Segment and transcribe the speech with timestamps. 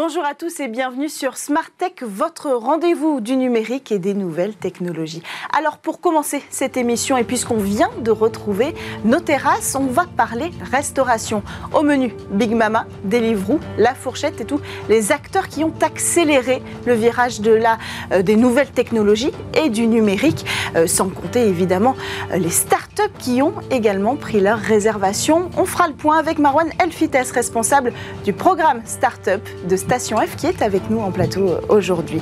[0.00, 4.54] Bonjour à tous et bienvenue sur Smart Tech, votre rendez-vous du numérique et des nouvelles
[4.54, 5.24] technologies.
[5.52, 10.52] Alors pour commencer cette émission et puisqu'on vient de retrouver nos terrasses, on va parler
[10.70, 11.42] restauration.
[11.74, 16.94] Au menu, Big Mama, Deliveroo, La Fourchette et tous les acteurs qui ont accéléré le
[16.94, 17.76] virage de la,
[18.12, 21.96] euh, des nouvelles technologies et du numérique, euh, sans compter évidemment
[22.30, 25.50] euh, les startups qui ont également pris leur réservation.
[25.56, 27.92] On fera le point avec Marwan Elfites, responsable
[28.24, 32.20] du programme Startup de Station Qui est avec nous en plateau euh, aujourd'hui.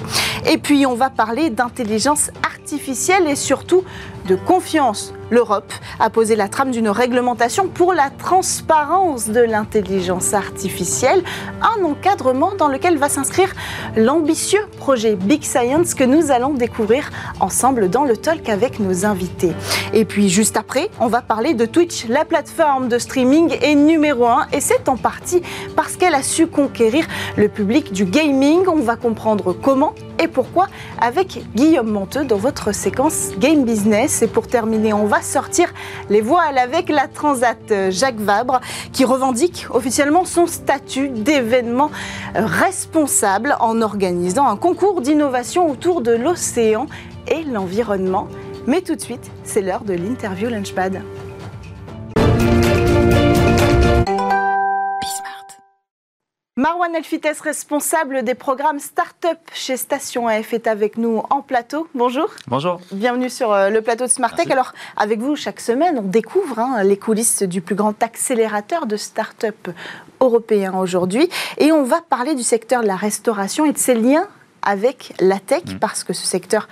[0.51, 3.85] Et puis on va parler d'intelligence artificielle et surtout
[4.27, 5.13] de confiance.
[5.31, 11.25] L'Europe a posé la trame d'une réglementation pour la transparence de l'intelligence artificielle,
[11.63, 13.53] un encadrement dans lequel va s'inscrire
[13.97, 19.53] l'ambitieux projet Big Science que nous allons découvrir ensemble dans le talk avec nos invités.
[19.93, 24.27] Et puis juste après, on va parler de Twitch, la plateforme de streaming est numéro
[24.27, 25.43] un et c'est en partie
[25.75, 27.05] parce qu'elle a su conquérir
[27.37, 28.61] le public du gaming.
[28.69, 30.69] On va comprendre comment et pourquoi
[31.01, 34.16] avec Guillaume Monteux dans votre séquence Game Business.
[34.23, 35.73] Et pour terminer, on va sortir
[36.09, 38.61] les voiles avec la Transat Jacques Vabre
[38.93, 41.91] qui revendique officiellement son statut d'événement
[42.35, 46.87] responsable en organisant un concours d'innovation autour de l'océan
[47.29, 48.29] et l'environnement.
[48.67, 51.03] Mais tout de suite, c'est l'heure de l'interview Lunchpad.
[56.59, 61.87] Marwan Elfites, responsable des programmes Startup chez Station F, est avec nous en plateau.
[61.95, 62.31] Bonjour.
[62.47, 62.81] Bonjour.
[62.93, 64.51] Bienvenue sur euh, le plateau de Smartech.
[64.51, 68.97] Alors, avec vous, chaque semaine, on découvre hein, les coulisses du plus grand accélérateur de
[68.97, 69.69] start-up
[70.19, 71.29] européen aujourd'hui.
[71.59, 74.27] Et on va parler du secteur de la restauration et de ses liens
[74.63, 75.79] avec la tech, mmh.
[75.79, 76.69] parce que ce secteur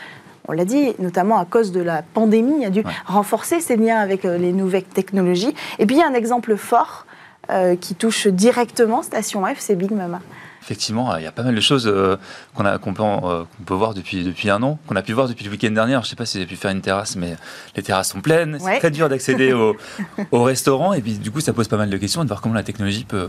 [0.46, 4.24] on l'a dit, notamment à cause de la pandémie, a dû renforcer ses liens avec
[4.24, 5.54] euh, les nouvelles technologies.
[5.78, 7.03] Et puis, il y a un exemple fort
[7.50, 10.20] euh, qui touche directement Station F, c'est Big Mama.
[10.62, 12.16] Effectivement, il y a pas mal de choses euh,
[12.54, 15.50] qu'on peut, euh, peut, voir depuis, depuis un an, qu'on a pu voir depuis le
[15.50, 15.92] week-end dernier.
[15.94, 17.36] je ne sais pas si vous avez pu faire une terrasse, mais
[17.76, 18.58] les terrasses sont pleines.
[18.58, 19.76] C'est très dur d'accéder au,
[20.30, 20.94] au, restaurant.
[20.94, 23.04] Et puis, du coup, ça pose pas mal de questions de voir comment la technologie
[23.04, 23.28] peut,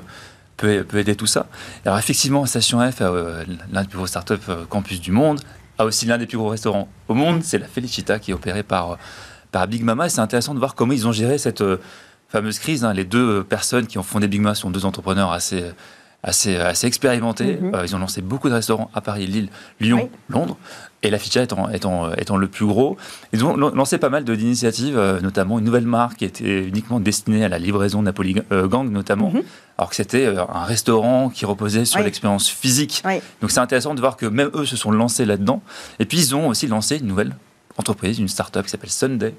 [0.56, 1.47] peut, peut aider tout ça.
[1.85, 4.35] Alors, effectivement, Station F, l'un des plus gros startups
[4.69, 5.41] campus du monde,
[5.78, 7.44] a aussi l'un des plus gros restaurants au monde.
[7.44, 8.97] C'est la Felicita qui est opérée par,
[9.51, 10.06] par Big Mama.
[10.06, 11.61] Et c'est intéressant de voir comment ils ont géré cette
[12.35, 12.84] fameuse crise.
[12.84, 12.94] Hein.
[12.94, 15.63] les deux personnes qui ont fondé Big Mama sont deux entrepreneurs assez,
[16.25, 17.57] assez, assez expérimentés.
[17.62, 17.75] Mhm.
[17.75, 20.57] Euh, ils ont lancé beaucoup de restaurants à Paris, Lille, Lyon, Londres.
[21.03, 22.97] Et la Ficha étant, étant, étant, le plus gros.
[23.31, 27.46] Ils ont lancé pas mal d'initiatives, euh, notamment une nouvelle marque qui était uniquement destinée
[27.46, 29.29] à la livraison Napoli euh, Gang, notamment.
[29.29, 29.44] Mhm.
[29.78, 33.03] Alors que c'était un restaurant qui reposait sur l'expérience physique.
[33.41, 35.62] Donc c'est intéressant de voir que même eux se sont lancés là-dedans.
[36.00, 37.35] Et puis ils ont aussi lancé une nouvelle
[37.78, 39.35] entreprise, une start-up qui s'appelle Sunday,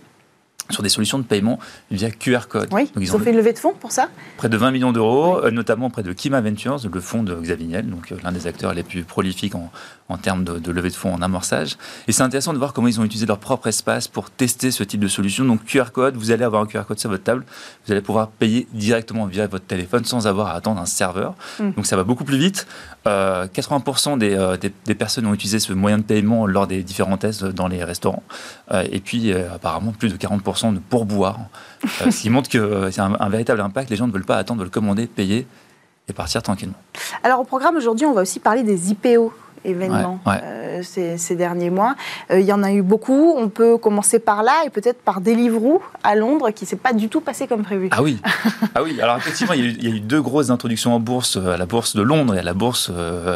[0.71, 1.59] sur des solutions de paiement
[1.91, 2.69] via QR code.
[2.72, 5.44] Oui, ils, ont fait une levée de fonds pour ça Près de 20 millions d'euros,
[5.44, 8.47] euh, notamment près de Kima Ventures, le fonds de Xavier Niel, donc euh, l'un des
[8.47, 9.71] acteurs les plus prolifiques en,
[10.09, 11.77] en termes de, levée de fonds en amorçage.
[12.06, 14.84] Et c'est intéressant de voir comment ils ont utilisé leur propre espace pour tester ce
[14.84, 15.44] type de solution.
[15.44, 17.44] Donc QR code, vous allez avoir un QR code sur votre table,
[17.87, 21.34] vous allez pouvoir payer directement via votre téléphone sans avoir à attendre un serveur.
[21.59, 21.71] Mm.
[21.72, 22.66] Donc ça va beaucoup plus vite.
[23.06, 27.44] 80% euh, des, des, personnes ont utilisé ce moyen de paiement lors des différents tests
[27.44, 28.22] dans les restaurants.
[28.91, 31.39] et puis apparemment plus de 40% de pourboire,
[31.84, 33.91] euh, ce qui montre que c'est un, véritable impact.
[33.91, 35.47] Les gens ne veulent pas attendre, veulent commander, payer
[36.09, 36.77] et partir tranquillement.
[37.22, 39.33] Alors au programme aujourd'hui, on va aussi parler des IPO
[39.69, 41.94] événements euh, ces, derniers mois.
[42.31, 43.34] Euh, il y en a eu beaucoup.
[43.37, 46.93] On peut commencer par là et peut-être par Deliveroo à Londres qui ne s'est pas
[46.93, 47.88] du tout passé comme prévu.
[47.93, 48.21] Ah oui,
[48.75, 49.00] ah oui.
[49.00, 51.37] alors effectivement, il y, a eu, il y, a eu, deux grosses introductions en bourse,
[51.37, 52.91] à la bourse de Londres et à la bourse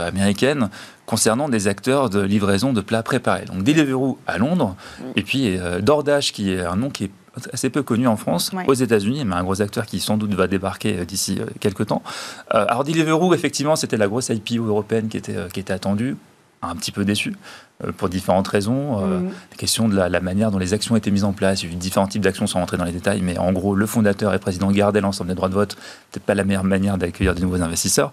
[0.06, 0.70] américaine
[1.10, 3.44] concernant des acteurs de livraison de plats préparés.
[3.46, 5.04] Donc Deliveroo à Londres, mm.
[5.16, 7.10] et puis euh, DoorDash, qui est un nom qui est
[7.52, 10.46] assez peu connu en France, aux États-Unis, mais un gros acteur qui sans doute va
[10.46, 12.02] débarquer euh, d'ici euh, quelques temps.
[12.50, 16.16] alors Deliveroo, effectivement, c'était la grosse IPO européenne qui était, qui était attendue
[16.62, 17.34] un petit peu déçu
[17.96, 19.00] pour différentes raisons.
[19.00, 19.30] Mm.
[19.50, 21.74] La question de la, manière dont les actions étaient mises en place, il y a
[21.74, 24.38] eu différents types d'actions sans rentrer dans les détails, mais en gros, le fondateur et
[24.38, 25.76] président gardait l'ensemble des droits de vote.
[26.10, 28.12] Peut-être pas la meilleure manière d'accueillir de nouveaux investisseurs.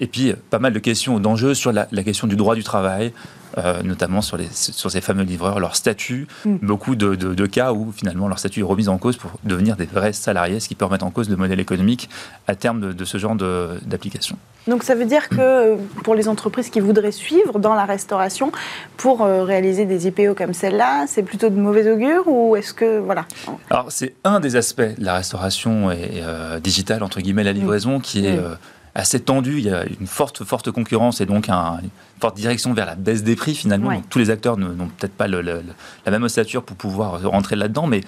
[0.00, 3.12] et puis, pas mal de questions d'enjeux sur la, la, question du droit du travail,
[3.58, 6.56] euh, notamment sur, les, sur ces fameux livreurs, leur statut, mm.
[6.62, 9.84] beaucoup de, de, cas où finalement leur statut est remis en cause pour devenir des
[9.84, 12.08] vrais salariés, ce qui peut remettre en cause le modèle économique
[12.46, 14.36] à terme de, de ce genre d'application.
[14.68, 18.52] Donc ça veut dire que pour les entreprises qui voudraient suivre dans la restauration,
[18.96, 23.00] pour euh, réaliser des IPO comme celle-là, c'est plutôt de mauvais augure ou est-ce que
[23.00, 23.26] voilà
[23.70, 27.98] Alors c'est un des aspects de la restauration et, euh, digitale entre guillemets la livraison
[27.98, 28.56] qui est mm
[28.94, 29.58] assez tendu.
[29.58, 31.80] Il y a une forte, forte concurrence et donc un,
[32.22, 33.90] forte direction vers la baisse des prix finalement.
[34.08, 38.00] tous les acteurs n'ont peut-être pas la même ossature pour pouvoir rentrer là-dedans, mais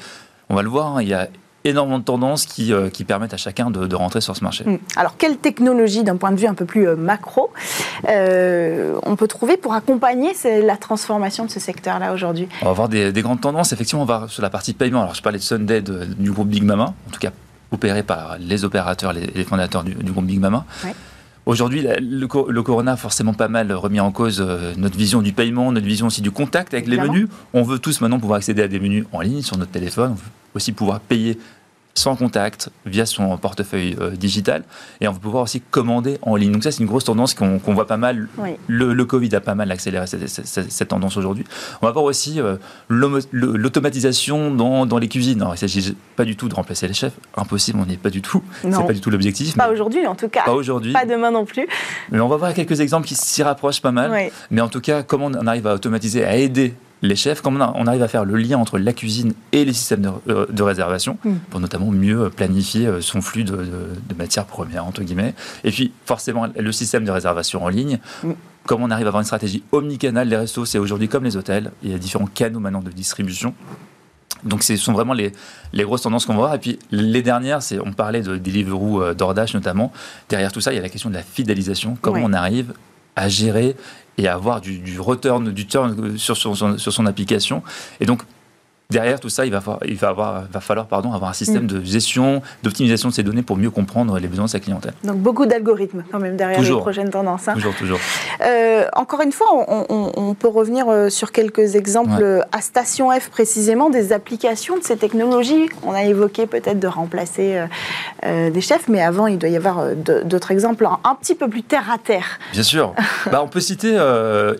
[0.48, 1.28] on va le voir, hein, il y a
[1.64, 4.64] énormément de tendances qui, euh, qui permettent à chacun de, rentrer sur ce marché.
[4.64, 4.78] Hmm.
[4.96, 7.50] Alors, quelle technologie, d'un point de vue un peu plus macro,
[8.06, 12.48] on peut trouver pour accompagner la transformation de ce secteur-là aujourd'hui?
[12.60, 13.72] On va avoir des, grandes tendances.
[13.72, 15.02] Effectivement, on va sur la partie paiement.
[15.02, 17.30] Alors, je parlais de Sunday du groupe Big Mama, en tout cas
[17.72, 20.66] opéré par les opérateurs, les, fondateurs du, groupe Big Mama.
[21.46, 25.72] Aujourd'hui, le, Corona a forcément pas mal remis en cause euh, notre vision du paiement,
[25.72, 27.28] notre vision aussi du contact avec les menus.
[27.52, 30.12] On veut tous maintenant pouvoir accéder à des menus en ligne sur notre téléphone.
[30.12, 31.38] On veut aussi pouvoir payer
[31.96, 34.64] sans contact, via son portefeuille euh, digital.
[35.00, 36.52] Et on va pouvoir aussi commander en ligne.
[36.52, 38.28] Donc ça, c'est une grosse tendance qu'on voit pas mal.
[38.66, 41.44] Le, Covid a pas mal accéléré cette, tendance aujourd'hui.
[41.82, 42.56] On va voir aussi euh,
[42.88, 45.40] l'automatisation dans, dans, les cuisines.
[45.40, 47.12] Alors, il ne s'agit pas du tout de remplacer les chefs.
[47.36, 48.42] Impossible, on n'y est pas du tout.
[48.62, 49.56] C'est pas du tout l'objectif.
[49.56, 50.44] Pas aujourd'hui, en tout cas.
[50.44, 50.92] Pas aujourd'hui.
[50.92, 51.68] Pas demain non plus.
[52.10, 54.30] Mais on va voir quelques exemples qui s'y rapprochent pas mal.
[54.50, 56.74] Mais en tout cas, comment on arrive à automatiser, à aider
[57.04, 60.00] les chefs, comment on arrive à faire le lien entre la cuisine et les systèmes
[60.00, 61.34] de, euh, réservation, mm.
[61.50, 63.56] pour notamment mieux planifier euh, son flux de,
[64.16, 65.34] matières premières, entre guillemets.
[65.64, 68.32] Et puis, forcément, le système de réservation en ligne, mm.
[68.66, 70.28] comment on arrive à avoir une stratégie omnicanale.
[70.28, 73.54] Les restos, c'est aujourd'hui comme les hôtels, il y a différents canaux maintenant de distribution.
[74.42, 75.32] Donc, ce sont vraiment les,
[75.74, 76.54] grosses tendances qu'on va voir.
[76.54, 79.92] Et puis, les dernières, c'est, on parlait de Deliveroo, euh, DoorDash notamment.
[80.30, 81.96] Derrière tout ça, il y a la question de la fidélisation.
[82.00, 82.72] Comment on arrive
[83.16, 83.76] à gérer
[84.18, 87.62] et avoir du, du return, du turn sur, sur, sur son application.
[88.00, 88.22] Et donc,
[88.90, 91.68] derrière tout ça, il va, il va, avoir, va falloir pardon, avoir un système mm.
[91.68, 94.92] de gestion, d'optimisation de ces données pour mieux comprendre les besoins de sa clientèle.
[95.04, 97.48] Donc beaucoup d'algorithmes quand même derrière les prochaines tendances.
[97.48, 97.54] Hein.
[97.54, 97.98] Toujours, toujours.
[98.44, 99.46] Euh, encore une fois,
[99.88, 104.96] on, peut revenir euh, sur quelques exemples à Station F précisément des applications de ces
[104.96, 105.68] technologies.
[105.82, 107.64] On a évoqué peut-être de remplacer
[108.24, 111.62] euh, des chefs, mais avant il doit y avoir d'autres exemples un, petit peu plus
[111.62, 112.38] terre à terre.
[112.52, 112.94] Bien sûr.
[113.30, 113.96] bah, on peut citer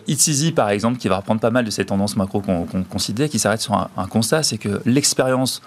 [0.07, 3.27] It's Easy par exemple, qui va reprendre pas mal de ces tendances macro qu'on qu
[3.27, 5.61] qui s'arrête sur un, un constat, c'est que l'expérience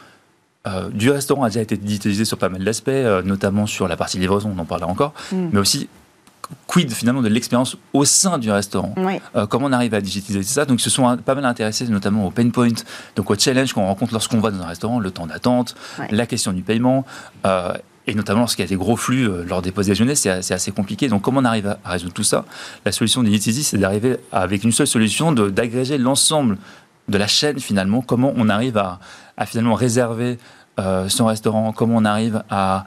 [0.66, 3.96] euh, du restaurant a déjà été digitalisée sur pas mal d'aspects, euh, notamment sur la
[3.98, 5.50] partie livraison, on en parlera encore, mm.
[5.52, 5.86] mais aussi
[6.66, 8.94] quid finalement de l'expérience au sein du restaurant
[9.36, 10.64] euh, Comment on arrive à digitaliser ça?
[10.64, 12.70] Donc, ils se sont pas mal intéressés notamment au pain point,
[13.16, 15.74] donc au challenge qu'on rencontre lorsqu'on va dans un restaurant, le temps d'attente,
[16.10, 17.04] la question du paiement.
[18.06, 21.08] et notamment lorsqu'il y a des gros flux lors des pauses déjeuner, c'est assez compliqué.
[21.08, 22.46] Donc, comment on arrive à, résoudre tout ça?
[22.86, 26.56] La solution d'Initiative, c'est d'arriver avec une seule solution, d'agréger l'ensemble
[27.08, 28.98] de la chaîne finalement, comment on arrive à,
[29.46, 30.38] finalement réserver
[30.78, 32.84] euh, son restaurant, comment on arrive à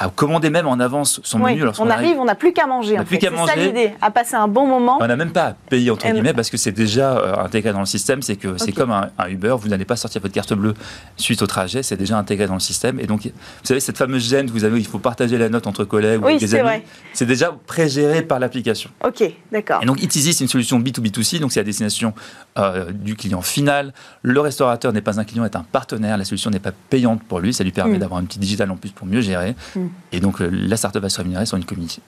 [0.00, 1.64] à commander même en avance son menu.
[1.80, 2.94] On arrive, on n'a plus qu'à manger.
[2.94, 3.52] On n'a plus qu'à manger.
[3.52, 4.98] C'est ça l'idée, à passer un bon moment.
[5.00, 7.80] On n'a même pas à payer entre guillemets parce que c'est déjà euh, intégré dans
[7.80, 8.22] le système.
[8.22, 9.56] C'est que c'est comme un, Uber.
[9.58, 10.74] Vous n'allez pas sortir votre carte bleue
[11.16, 11.82] suite au trajet.
[11.82, 13.00] C'est déjà intégré dans le système.
[13.00, 13.32] Et donc, vous
[13.64, 16.38] savez, cette fameuse gêne que vous avez, il faut partager la note entre collègues ou
[16.38, 16.82] des amis.
[17.12, 18.90] C'est déjà pré-géré par l'application.
[19.04, 19.82] Ok, d'accord.
[19.82, 21.40] Et donc, Easy, c'est une solution B2B2C.
[21.40, 22.14] Donc, c'est à destination
[22.58, 23.92] euh, du client final.
[24.22, 26.16] Le restaurateur n'est pas un client, est un partenaire.
[26.16, 27.54] La solution n'est pas payante pour lui.
[27.54, 28.00] Ça lui permet mm.
[28.00, 29.54] d'avoir un petit digital en plus pour mieux gérer.
[29.76, 29.86] Mm.
[30.12, 31.64] Et donc, euh, la startup va se rémunérer sur une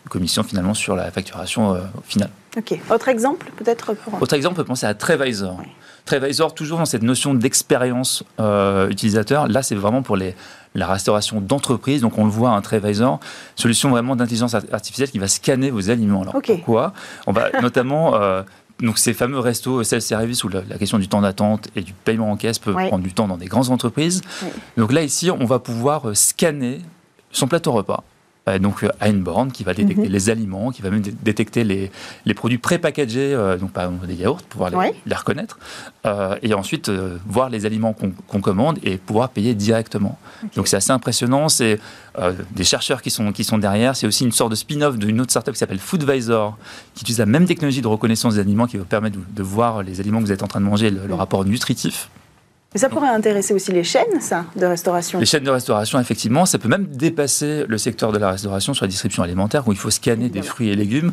[0.08, 2.30] commission, finalement sur la facturation euh, finale.
[2.56, 2.78] Ok.
[2.90, 5.62] Autre exemple, peut-être Autre exemple, on peut penser à Trevisor.
[6.04, 8.24] Trevisor, toujours dans cette notion d'expérience
[8.88, 9.46] utilisateur.
[9.46, 10.34] Là, c'est vraiment pour les,
[10.74, 12.00] la restauration d'entreprise.
[12.00, 13.20] Donc, on le voit, un Trevisor,
[13.54, 16.22] solution vraiment d'intelligence artificielle qui va scanner vos aliments.
[16.22, 16.92] Alors, pourquoi?
[17.28, 18.14] On va notamment
[18.80, 22.36] donc ces fameux restos self-service où la, question du temps d'attente et du paiement en
[22.36, 24.22] caisse peut prendre du temps dans des grandes entreprises.
[24.76, 26.80] Donc là, ici, on va pouvoir euh, scanner
[27.30, 28.04] son plateau repas
[28.50, 30.12] euh, donc à une borne qui va détecter mhm.
[30.12, 31.90] les aliments, qui va même détecter les,
[32.24, 35.58] les produits pré-packagés, euh, donc par exemple des yaourts, pouvoir les, les reconnaître,
[36.06, 36.90] euh, et ensuite
[37.26, 40.18] voir les aliments qu'on commande et pouvoir payer directement.
[40.56, 41.78] Donc c'est assez impressionnant, c'est
[42.52, 45.30] des chercheurs qui sont, qui sont derrière, c'est aussi une sorte de spin-off d'une autre
[45.30, 46.56] startup qui s'appelle Foodvisor,
[46.94, 50.00] qui utilise la même technologie de reconnaissance des aliments qui va permettre de, voir les
[50.00, 52.08] aliments que vous êtes en train de manger, le rapport nutritif.
[52.72, 55.18] Mais ça pourrait intéresser aussi les chaînes, ça, de restauration.
[55.18, 58.84] Les chaînes de restauration, effectivement, ça peut même dépasser le secteur de la restauration sur
[58.84, 61.10] la distribution alimentaire, où il faut scanner des fruits et légumes.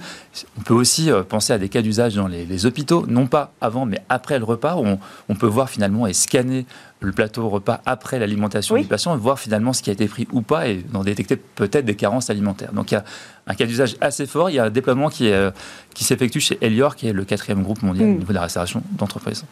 [0.60, 3.88] On peut aussi euh, penser à des cas d'usage dans les, hôpitaux, non pas avant,
[3.88, 4.86] mais après le repas, où
[5.30, 6.68] on, peut voir finalement et scanner
[7.00, 10.42] le plateau repas après l'alimentation du patient voir finalement ce qui a été pris ou
[10.42, 12.74] pas et d'en détecter peut-être des carences alimentaires.
[12.74, 13.04] Donc il y a
[13.48, 14.50] un cas d'usage assez fort.
[14.50, 15.52] Il y a un déploiement qui, euh,
[15.94, 18.18] qui s'effectue chez Elior, qui est le quatrième groupe mondial au mm.
[18.18, 19.46] niveau de la restauration d'entreprise.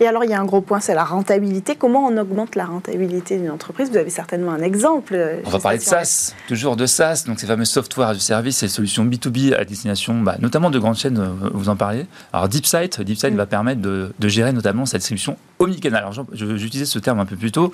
[0.00, 1.76] Et alors il y a un gros point, c'est la rentabilité.
[1.76, 3.90] Comment on augmente la rentabilité d'une entreprise?
[3.90, 5.14] Vous avez certainement un exemple.
[5.14, 8.58] Euh, on va parler de SaaS, toujours de SaaS, donc ces fameux software du service,
[8.58, 12.06] ces solutions B2B à destination bah, notamment de grandes chaînes, euh, vous en parlez.
[12.32, 13.36] Alors DeepSight, DeepSight mm.
[13.36, 16.04] va permettre de, de gérer notamment cette distribution omnicanal.
[16.04, 17.72] Alors j'utilisais ce terme un peu plus tôt.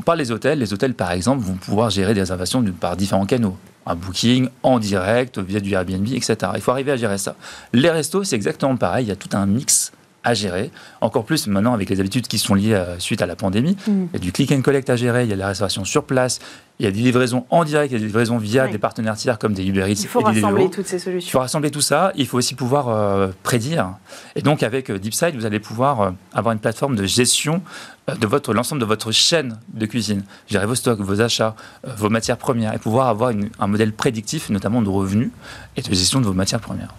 [0.00, 0.58] On parle des hôtels.
[0.58, 3.56] Les hôtels, par exemple, vont pouvoir gérer des réservations par différents canaux.
[3.86, 6.36] Un booking, en direct, via du Airbnb, etc.
[6.54, 7.36] Il faut arriver à gérer ça.
[7.72, 9.06] Les restos, c'est exactement pareil.
[9.06, 9.92] Il y a tout un mix
[10.24, 10.70] à gérer.
[11.00, 13.76] Encore plus maintenant avec les habitudes qui sont liées à, suite à la pandémie.
[13.86, 14.06] Mm.
[14.12, 16.04] Il y a du click and collect à gérer, il y a la restauration sur
[16.04, 16.40] place,
[16.78, 19.16] il y a des livraisons en direct, il y a des livraisons via des partenaires
[19.16, 20.02] tiers comme des Uber Eats.
[20.02, 21.28] Il faut rassembler toutes ces solutions.
[21.28, 22.12] Il faut rassembler tout ça.
[22.16, 23.94] Il faut aussi pouvoir euh, prédire.
[24.36, 27.62] Et donc avec euh, DeepSide, vous allez pouvoir euh, avoir une plateforme de gestion
[28.08, 32.38] de votre l'ensemble de votre chaîne de cuisine, gérer vos stocks, vos achats, vos matières
[32.38, 35.30] premières, et pouvoir avoir un modèle prédictif, notamment de revenus
[35.76, 36.94] et de gestion de vos matières premières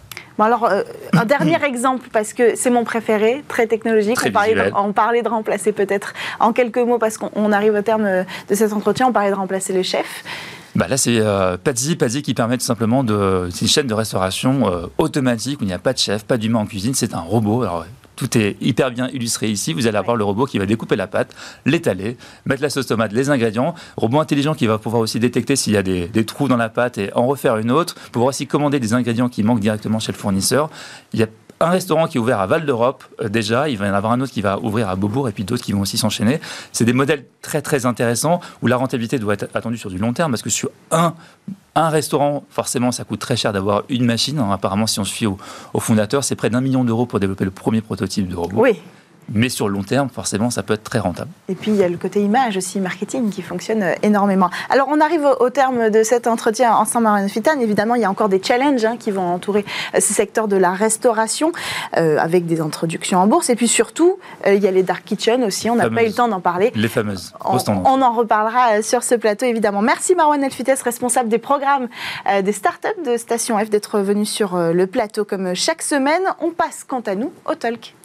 [0.46, 4.18] alors, euh, un dernier exemple, parce que c'est mon préféré, très technologique.
[4.26, 7.82] on, parlait de, on, parlait de, remplacer peut-être en quelques mots, parce qu'on arrive au
[7.82, 10.24] terme de cet entretien, on parlait de remplacer le chef.
[10.76, 13.50] Bah là, c'est euh, Pazzi, qui permet tout simplement de.
[13.52, 16.38] C'est une chaîne de restauration euh, automatique où il n'y a pas de chef, pas
[16.38, 17.64] d'humain en cuisine, c'est un robot.
[17.64, 17.86] Alors,
[18.20, 19.72] tout est hyper bien illustré ici.
[19.72, 21.34] Vous allez avoir le robot qui va découper la pâte,
[21.66, 23.76] l'étaler, mettre la sauce tomate, les ingrédients.
[23.96, 26.68] Robot intelligent qui va pouvoir aussi détecter s'il y a des, des, trous dans la
[26.68, 27.96] pâte et en refaire une autre.
[28.12, 30.70] Pouvoir aussi commander des ingrédients qui manquent directement chez le fournisseur.
[31.14, 31.28] Il y a
[31.62, 34.14] un restaurant qui est ouvert à Val d'Europe euh, déjà, il va y en avoir
[34.14, 36.40] un autre qui va ouvrir à Beaubourg et puis d'autres qui vont aussi s'enchaîner.
[36.72, 40.14] C'est des modèles très très intéressants où la rentabilité doit être attendue sur du long
[40.14, 41.14] terme parce que sur un,
[41.80, 44.40] un restaurant, forcément, ça coûte très cher d'avoir une machine.
[44.52, 45.38] apparemment, si on au,
[45.74, 48.62] au fondateur, c'est près d'un million d'euros pour développer le premier prototype de robot.
[48.62, 48.80] Oui.
[49.34, 51.30] Mais sur le long terme, forcément, ça peut être très rentable.
[51.48, 54.50] Et puis, il y a le côté image aussi, marketing, qui fonctionne euh, énormément.
[54.70, 57.62] Alors, on arrive au, terme de cet entretien ensemble, Marianne Fitane.
[57.62, 60.58] Évidemment, il y a encore des challenges hein, qui vont entourer euh, ce secteur de
[60.58, 61.52] la restauration,
[61.98, 63.50] euh, avec des introductions en bourse.
[63.50, 65.70] Et puis surtout, il y a les dark kitchens aussi.
[65.70, 66.72] On n'a pas eu le temps d'en parler.
[66.76, 67.34] Les fameuses.
[67.44, 69.82] On, on, en reparlera sur ce plateau, évidemment.
[69.82, 71.88] Merci, Marwan Elfites, responsable des programmes
[72.44, 76.22] des startups de Station F, d'être venu sur le plateau comme chaque semaine.
[76.40, 77.96] On passe, quant à nous, au talk.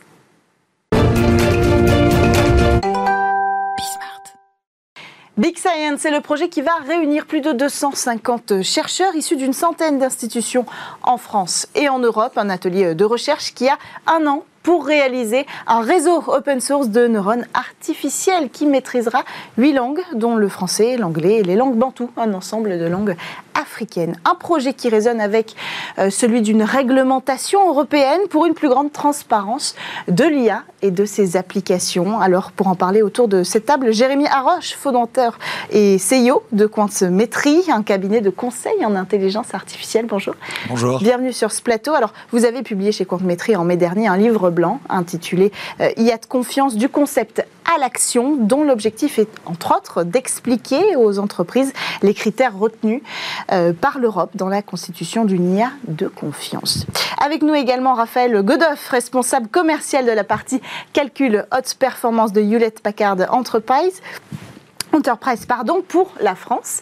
[5.36, 9.98] Big Science, c'est le projet qui va réunir plus de 250 chercheurs issus d'une centaine
[9.98, 10.64] d'institutions
[11.02, 12.38] en France et en Europe.
[12.38, 13.76] Un atelier de recherche qui a
[14.06, 19.22] un an pour réaliser un réseau open source de neurones artificiels qui maîtrisera
[19.58, 23.14] huit langues, dont le français, l'anglais et les langues bantoues, un ensemble de langues
[23.54, 24.16] africaines.
[24.24, 25.54] Un projet qui résonne avec
[25.98, 29.74] euh, celui d'une réglementation européenne pour une plus grande transparence
[30.08, 32.20] de l'IA et de ses applications.
[32.20, 35.38] Alors, pour en parler autour de cette table, Jérémy Haroche, fondateur
[35.70, 40.06] et CEO de Quantmetry, un cabinet de conseil en intelligence artificielle.
[40.06, 40.34] Bonjour.
[40.68, 40.98] Bonjour.
[40.98, 41.94] Bienvenue sur ce plateau.
[41.94, 44.50] Alors, vous avez publié chez Quantmetry en mai dernier un livre
[44.88, 50.96] intitulé euh, y de confiance du concept à l'action, dont l'objectif est entre autres d'expliquer
[50.96, 53.02] aux entreprises les critères retenus
[53.52, 56.86] euh, par l'Europe dans la constitution d'une IA de confiance.
[57.24, 60.60] Avec nous également Raphaël Godoff, responsable commercial de la partie
[60.92, 64.02] calcul haute performance de Hewlett Packard Enterprise.
[64.94, 66.80] Enterprise pardon, pour la France.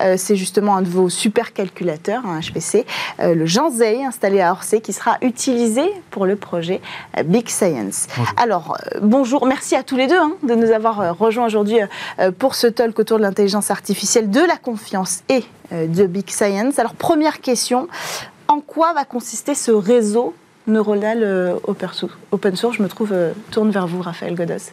[0.00, 2.86] Euh, c'est justement un de vos supercalculateurs, un HPC,
[3.20, 6.80] euh, le Janzei, installé à Orsay, qui sera utilisé pour le projet
[7.18, 8.06] euh, Big Science.
[8.38, 11.78] Alors, bonjour, merci à tous les deux hein, de nous avoir rejoints aujourd'hui
[12.38, 16.78] pour ce talk autour de l'intelligence artificielle, de la confiance et de Big Science.
[16.78, 17.88] Alors, première question,
[18.48, 20.34] en quoi va consister ce réseau
[20.66, 22.76] neuronal open source?
[22.76, 23.14] Je me trouve,
[23.50, 24.72] tourne vers vous, Raphaël Godos.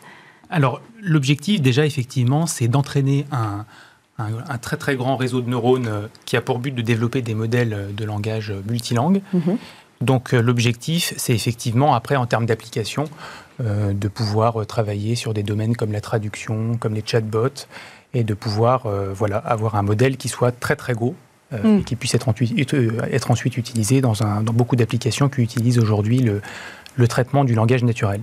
[0.49, 3.65] Alors, l'objectif, déjà, effectivement, c'est d'entraîner un,
[4.61, 7.73] très très grand réseau de neurones euh, qui a pour but de développer des modèles
[7.73, 9.21] euh, de langage multilingue.
[9.33, 9.57] Mhm.
[10.01, 13.05] Donc, euh, l'objectif, c'est effectivement, après, en termes d'application,
[13.59, 17.65] de pouvoir travailler sur des domaines comme la traduction, comme les chatbots,
[18.13, 21.15] et de pouvoir voilà, avoir un modèle qui soit très très gros,
[21.51, 21.79] mhm.
[21.79, 22.31] et qui puisse être,
[23.11, 26.43] être ensuite utilisé dans, un, dans beaucoup d'applications qui utilisent aujourd'hui le,
[26.97, 28.21] le traitement du langage naturel.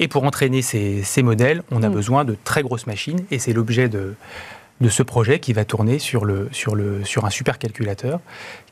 [0.00, 1.92] Et pour entraîner ces, modèles, on a mm.
[1.92, 4.14] besoin de très grosses machines, et c'est l'objet de,
[4.80, 8.20] de ce projet qui va tourner sur, le, sur, le, sur un supercalculateur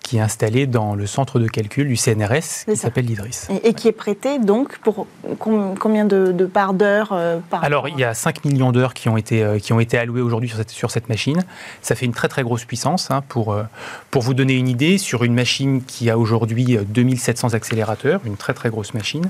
[0.04, 3.48] qui est installé dans le centre de calcul du CNRS qui s'appelle l'IDRIS.
[3.64, 5.06] Et, qui est prêté donc pour
[5.38, 9.16] combien de, parts d'heures euh, par Alors il y a 5 millions d'heures qui, ont
[9.16, 11.42] été, euh, qui ont été allouées aujourd'hui sur cette, sur cette machine.
[11.80, 13.10] Ça fait une très très grosse puissance.
[13.10, 13.64] Hein, pour, euh,
[14.10, 18.52] pour vous donner une idée, sur une machine qui a aujourd'hui 2700 accélérateurs, une très
[18.52, 19.28] très grosse machine,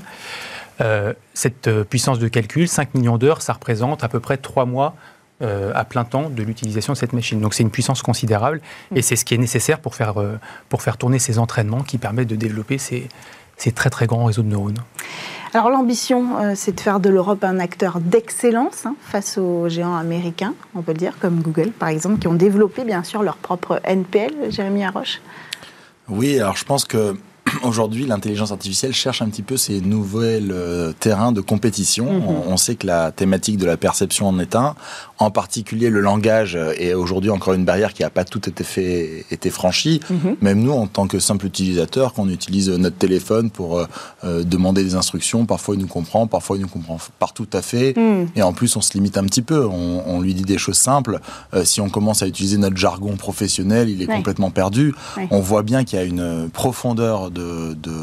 [1.33, 4.93] cette puissance de calcul, 5 millions d'heures, ça représente à peu près 3 mois
[5.45, 7.39] euh, à plein temps de l'utilisation de cette machine.
[7.39, 8.61] Donc c'est une puissance considérable
[8.95, 11.97] et c'est ce qui est nécessaire pour faire, euh, pour faire tourner ces entraînements qui
[11.97, 13.07] permettent de développer ces,
[13.57, 14.79] ces très très grands réseaux de neurones.
[15.53, 19.95] Alors l'ambition, euh, c'est de faire de l'Europe un acteur d'excellence hein, face aux géants
[19.95, 23.37] américains, on peut le dire, comme Google par exemple, qui ont développé bien sûr leur
[23.37, 25.21] propre NPL, Jérémy Arroche.
[26.09, 27.15] Oui, alors je pense que
[27.63, 32.05] aujourd'hui, l'intelligence artificielle cherche un petit peu ces nouveaux euh, terrains de compétition.
[32.05, 32.23] Mhm.
[32.47, 34.75] on, sait que la thématique de la perception en est un.
[35.17, 39.25] En particulier, le langage est aujourd'hui encore une barrière qui n'a pas tout été, fait,
[39.31, 39.99] été franchie.
[40.09, 40.35] Mhm.
[40.41, 43.85] Même nous, en tant que simple utilisateur, quand on utilise notre téléphone pour euh,
[44.23, 47.61] euh, demander des instructions, parfois il nous comprend, parfois il nous comprend pas tout à
[47.61, 47.95] fait.
[47.97, 48.29] Mhm.
[48.35, 49.65] Et en plus, on se limite un petit peu.
[49.65, 51.19] On, lui dit des choses simples.
[51.63, 54.95] si on commence à utiliser notre jargon professionnel, il est complètement perdu.
[55.29, 57.44] On voit bien qu'il y a une profondeur de,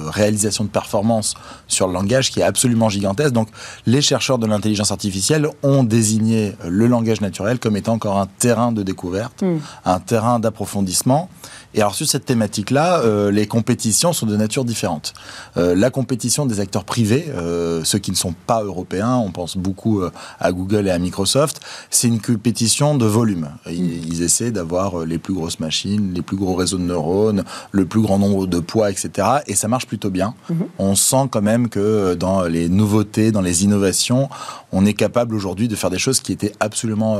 [0.08, 1.34] réalisation de performance
[1.68, 3.32] sur le langage qui est absolument gigantesque.
[3.32, 3.48] Donc,
[3.86, 8.72] les chercheurs de l'intelligence artificielle ont désigné le langage naturel comme étant encore un terrain
[8.72, 9.58] de découverte, hmm.
[9.84, 11.28] un terrain d'approfondissement.
[11.74, 15.14] Et alors sur cette thématique-là, euh, les compétitions sont de nature différente.
[15.56, 19.56] Euh, la compétition des acteurs privés, euh, ceux qui ne sont pas européens, on pense
[19.56, 20.02] beaucoup
[20.40, 21.60] à Google et à Microsoft,
[21.90, 23.50] c'est une compétition de volume.
[23.66, 27.86] Ils, ils essaient d'avoir les plus grosses machines, les plus gros réseaux de neurones, le
[27.86, 29.28] plus grand nombre de poids, etc.
[29.46, 30.34] Et ça marche plutôt bien.
[30.50, 30.66] Mhm.
[30.78, 34.28] On sent quand même que dans les nouveautés, dans les innovations,
[34.72, 37.18] on est capable aujourd'hui de faire des choses qui étaient absolument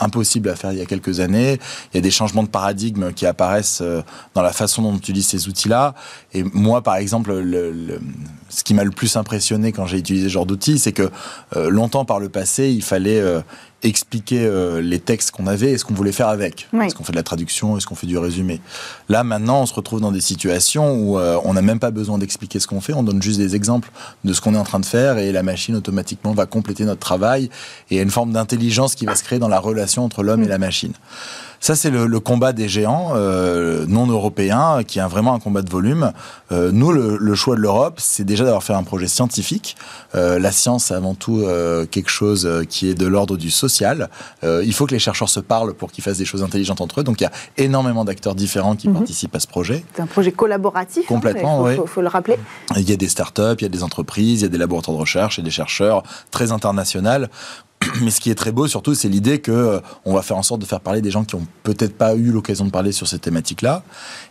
[0.00, 1.58] impossibles à faire il y a quelques années.
[1.92, 4.02] Il y a des changements de paradigme qui apparaissent euh,
[4.34, 5.94] dans la façon dont on utilise ces outils-là.
[6.32, 8.00] Et moi, par exemple, le,
[8.48, 11.10] ce qui m'a le plus impressionné quand j'ai utilisé ce genre d'outils, c'est que
[11.56, 13.22] euh, longtemps par le passé, il fallait
[13.84, 14.50] euh, expliquer
[14.82, 16.68] les textes qu'on avait et ce qu'on voulait faire avec.
[16.82, 18.60] Est-ce qu'on fait de la traduction Est-ce qu'on fait du résumé?
[19.08, 22.58] Là, maintenant, on se retrouve dans des situations où on n'a même pas besoin d'expliquer
[22.58, 23.90] ce qu'on fait, on donne juste des exemples
[24.24, 27.00] de ce qu'on est en train de faire et la machine automatiquement va compléter notre
[27.00, 27.48] travail et
[27.92, 30.42] il y a une forme d'intelligence qui va se créer dans la relation entre l'homme
[30.42, 30.92] et la machine.
[31.60, 35.70] Ça, c'est le, combat des géants euh, non européens, qui est vraiment un combat de
[35.70, 36.12] volume.
[36.52, 39.76] Euh, nous, le, choix de l'Europe, c'est déjà d'avoir fait un projet scientifique.
[40.14, 41.44] Euh, la science, c'est avant tout
[41.90, 44.08] quelque chose qui est de l'ordre du social.
[44.42, 47.04] il faut que les chercheurs se parlent pour qu'ils fassent des choses intelligentes entre eux.
[47.04, 48.94] Donc, il y a énormément d'acteurs différents qui mhm.
[48.94, 49.84] participent à ce projet.
[49.94, 51.04] C'est un projet collaboratif.
[51.04, 51.72] Hein, Complètement, oui.
[51.72, 52.38] Il faut, le rappeler.
[52.76, 54.96] Il y a des startups, il y a des entreprises, il y a des laboratoires
[54.96, 57.26] de recherche et des chercheurs très internationaux
[58.02, 60.42] mais ce qui est très beau surtout, c'est l'idée que euh, on va faire en
[60.42, 63.06] sorte de faire parler des gens qui ont peut-être pas eu l'occasion de parler sur
[63.06, 63.82] ces thématiques-là.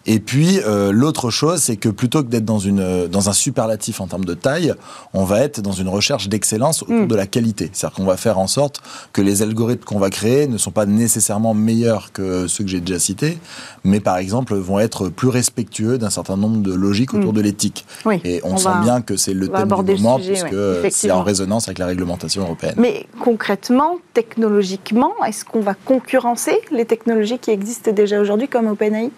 [0.06, 3.34] Et puis euh, l'autre chose, c'est que plutôt que d'être dans une euh, dans un
[3.34, 4.74] superlatif en termes de taille,
[5.14, 7.08] on va être dans une recherche d'excellence autour mm.
[7.08, 7.70] de la qualité.
[7.74, 8.82] C'est-à-dire qu'on va faire en sorte
[9.14, 12.82] que les algorithmes qu'on va créer ne sont pas nécessairement meilleurs que ceux que j'ai
[12.82, 13.38] déjà cités,
[13.84, 17.36] mais par exemple vont être plus respectueux d'un certain nombre de logiques autour mm.
[17.36, 17.86] de l'éthique.
[18.24, 20.56] Et on, sent bien que c'est le thème du moment puisque
[20.90, 22.76] c'est en résonance avec la réglementation européenne.
[22.78, 29.12] Mais concrètement, technologiquement, est-ce qu'on va concurrencer les technologies qui existent déjà aujourd'hui comme OpenAI?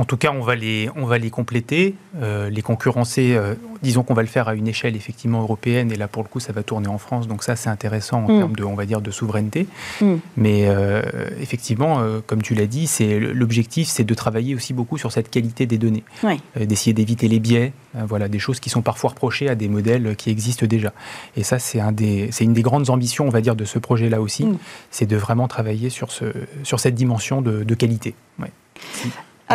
[0.00, 3.34] En tout cas, on va les, on va les compléter, euh, les concurrencer.
[3.34, 6.28] Euh, disons qu'on va le faire à une échelle effectivement européenne, et là pour le
[6.28, 7.28] coup, ça va tourner en France.
[7.28, 8.38] Donc ça, c'est intéressant en mm.
[8.38, 9.66] termes de, on va dire, de souveraineté.
[10.00, 10.14] Mm.
[10.38, 11.02] Mais euh,
[11.38, 15.66] effectivement, comme tu l'as dit, c'est l'objectif, c'est de travailler aussi beaucoup sur cette qualité
[15.66, 16.04] des données,
[16.56, 20.30] d'essayer d'éviter les biais, voilà, des choses qui sont parfois reprochées à des modèles qui
[20.30, 20.94] existent déjà.
[21.36, 21.94] Et ça, c'est un
[22.40, 24.56] une des grandes ambitions, on va dire, de ce projet-là aussi, mm.
[24.90, 26.24] c'est de vraiment travailler sur ce,
[26.62, 28.14] sur cette dimension de, de qualité.
[28.38, 28.50] Ouais.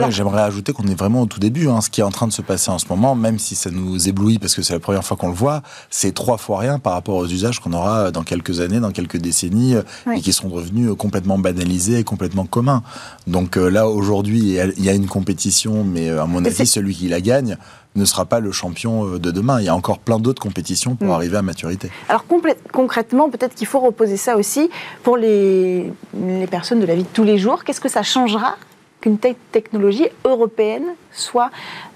[0.10, 1.69] J'aimerais ajouter qu'on est vraiment au tout début.
[1.69, 1.81] Hein.
[1.81, 4.08] Ce qui est en train de se passer en ce moment, même si ça nous
[4.08, 6.93] éblouit parce que c'est la première fois qu'on le voit, c'est trois fois rien par
[6.93, 9.75] rapport aux usages qu'on aura dans quelques années, dans quelques décennies,
[10.13, 12.84] et qui sont devenus complètement banalisés et complètement communs.
[13.27, 16.95] Donc euh, là, aujourd'hui, il y a une compétition, mais euh, à mon avis, celui
[16.95, 17.58] qui la gagne
[17.95, 19.60] ne sera pas le champion euh, de demain.
[19.60, 21.12] Il y a encore plein d'autres compétitions pour mm.
[21.12, 21.89] arriver à maturité.
[22.10, 22.25] Alors
[22.71, 24.69] concrètement, peut-être qu'il faut reposer ça aussi
[25.03, 27.63] pour les, les personnes de la vie de tous les jours.
[27.63, 28.58] Qu'est-ce que ça changera
[29.05, 29.19] qu'une
[29.51, 31.51] technologie européenne soit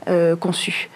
[0.07, 0.89] euh, conçue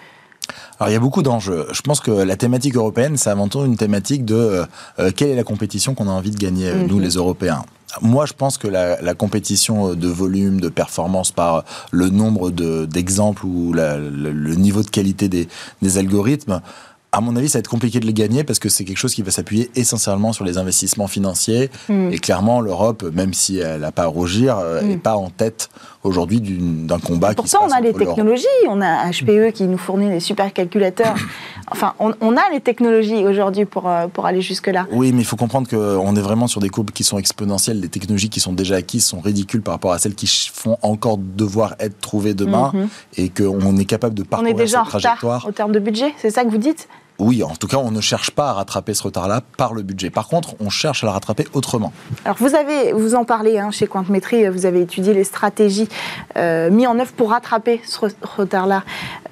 [0.78, 1.68] alors il y a beaucoup d'enjeux.
[1.72, 4.64] Je pense que la thématique européenne, c'est avant tout une thématique de euh,
[4.98, 7.02] euh, quelle est la compétition qu'on a envie de gagner, nous mhm.
[7.02, 7.64] les Européens.
[8.02, 13.72] Moi, je pense que la, compétition de volume, de performance par le nombre d'exemples ou
[13.72, 15.48] le, niveau de qualité des,
[15.80, 16.60] des algorithmes,
[17.12, 19.14] à mon avis, ça va être compliqué de les gagner parce que c'est quelque chose
[19.14, 21.70] qui va s'appuyer essentiellement sur les investissements financiers.
[21.88, 22.10] Mm.
[22.10, 25.00] Et clairement, l'Europe, même si elle n'a pas à rougir, n'est mm.
[25.00, 25.70] pas en tête
[26.04, 28.46] aujourd'hui d'un combat qui se Pourtant, on a les technologies.
[28.68, 31.16] On a HPE qui nous fournit des supercalculateurs.
[31.70, 34.86] enfin, on, a les technologies aujourd'hui pour, euh, pour aller jusque-là.
[34.92, 37.80] Oui, mais il faut comprendre qu'on est vraiment sur des courbes qui sont exponentielles.
[37.80, 41.18] Les technologies qui sont déjà acquises sont ridicules par rapport à celles qui font encore
[41.18, 42.72] devoir être trouvées demain.
[42.74, 42.88] Mm-hmm.
[43.16, 45.32] Et qu'on est capable de parcourir on est déjà cette trajectoire.
[45.32, 46.88] En retard, au terme de budget, c'est ça que vous dites?
[47.18, 50.10] Oui, en tout cas, on ne cherche pas à rattraper ce retard-là par le budget.
[50.10, 51.92] Par contre, on cherche à le rattraper autrement.
[52.24, 55.88] Alors, vous avez, vous en parlez hein, chez Quantmetry, vous avez étudié les stratégies
[56.36, 57.98] euh, mises en œuvre pour rattraper ce
[58.36, 58.82] retard-là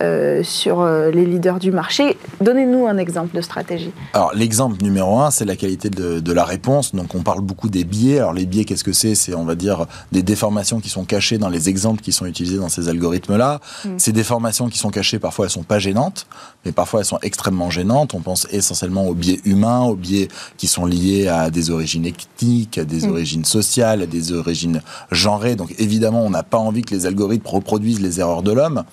[0.00, 2.16] euh, sur euh, les leaders du marché.
[2.40, 3.92] Donnez-nous un exemple de stratégie.
[4.12, 6.94] Alors, l'exemple numéro un, c'est la qualité de, la réponse.
[6.94, 8.18] Donc, on parle beaucoup des biais.
[8.18, 9.16] Alors, les biais, qu'est-ce que c'est?
[9.16, 12.58] C'est, on va dire, des déformations qui sont cachées dans les exemples qui sont utilisés
[12.58, 13.60] dans ces algorithmes-là.
[13.84, 13.88] Mm.
[13.98, 16.26] Ces déformations qui sont cachées, parfois, elles sont pas gênantes,
[16.64, 18.14] mais parfois, elles sont extrêmement gênantes.
[18.14, 22.79] On pense essentiellement aux biais humains, aux biais qui sont liés à des origines ethniques,
[22.79, 23.11] à des mm.
[23.11, 25.57] origines sociales, à des origines genrées.
[25.57, 28.85] Donc évidemment, on n'a pas envie que les algorithmes reproduisent les erreurs de l'homme.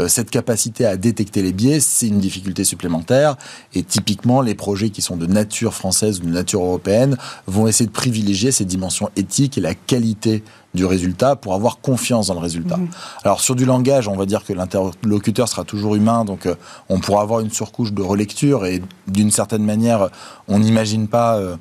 [0.00, 3.36] Euh, cette capacité à détecter les biais, c'est une difficulté supplémentaire.
[3.74, 7.86] Et typiquement, les projets qui sont de nature française ou de nature européenne vont essayer
[7.86, 10.42] de privilégier ces dimensions éthiques et la qualité
[10.74, 12.76] du résultat pour avoir confiance dans le résultat.
[12.76, 12.88] Mhm.
[13.24, 16.54] Alors sur du langage, on va dire que l'interlocuteur sera toujours humain, donc euh,
[16.88, 20.08] on pourra avoir une surcouche de relecture et d'une certaine manière,
[20.48, 21.56] on n'imagine pas euh,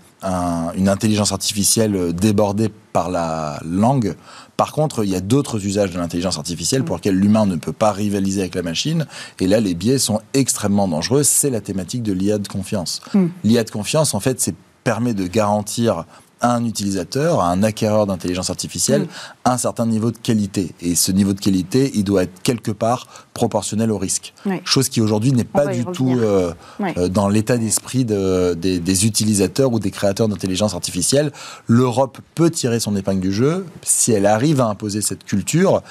[0.75, 4.15] une intelligence artificielle euh, débordée par la langue.
[4.55, 7.73] Par contre, il y a d'autres usages de l'intelligence artificielle pour lesquels l'humain ne peut
[7.73, 9.07] pas rivaliser avec la machine.
[9.39, 11.23] Et là, les biais sont extrêmement dangereux.
[11.23, 13.01] C'est la thématique de l'IA de confiance.
[13.13, 13.27] Mm.
[13.43, 16.05] L'IA de confiance, en fait, c'est permet de garantir
[16.41, 19.07] un utilisateur, un acquéreur d'intelligence artificielle, mm.
[19.45, 20.71] Un certain niveau de qualité.
[20.81, 24.33] Et ce niveau de qualité, il doit être quelque part proportionnel au risque.
[24.65, 29.05] Chose qui aujourd'hui n'est pas du tout euh, euh, dans l'état d'esprit de, des, des,
[29.05, 31.31] utilisateurs ou des créateurs d'intelligence artificielle.
[31.67, 35.81] L'Europe peut tirer son épingle du jeu si elle arrive à imposer cette culture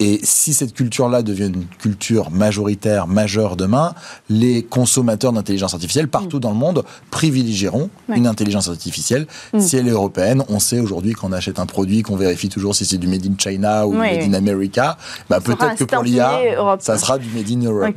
[0.00, 3.94] et si cette culture-là devient une culture majoritaire, majeure demain,
[4.28, 6.40] les consommateurs d'intelligence artificielle partout mm.
[6.40, 9.26] dans le monde privilégieront une intelligence artificielle.
[9.52, 9.60] Mm.
[9.60, 12.84] Si elle est européenne, on sait aujourd'hui qu'on achète un produit, qu'on vérifie toujours si
[12.84, 14.96] c'est du Made in China ou du Made in America.
[15.28, 16.40] Bah, Peut-être que pour l'IA,
[16.80, 17.94] ça sera du Made in Europe.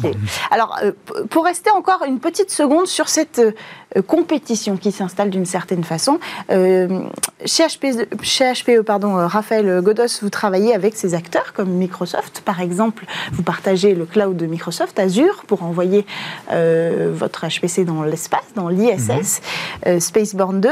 [0.49, 0.91] Alors, euh,
[1.29, 6.19] pour rester encore une petite seconde sur cette euh, compétition qui s'installe d'une certaine façon.
[6.49, 7.03] Euh,
[7.45, 12.41] chez, HP, chez HPE, pardon, Raphaël Godos, vous travaillez avec ces acteurs comme Microsoft.
[12.45, 16.05] Par exemple, vous partagez le cloud de Microsoft, Azure, pour envoyer
[16.49, 19.41] votre HPC dans l'espace, dans l'ISS,
[19.85, 19.99] mhm.
[19.99, 20.69] Spaceborne 2.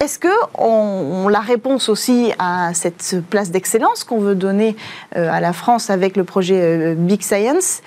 [0.00, 4.76] Est-ce que on, la réponse aussi à cette place d'excellence qu'on veut donner
[5.14, 7.82] à la France avec le projet Big Science,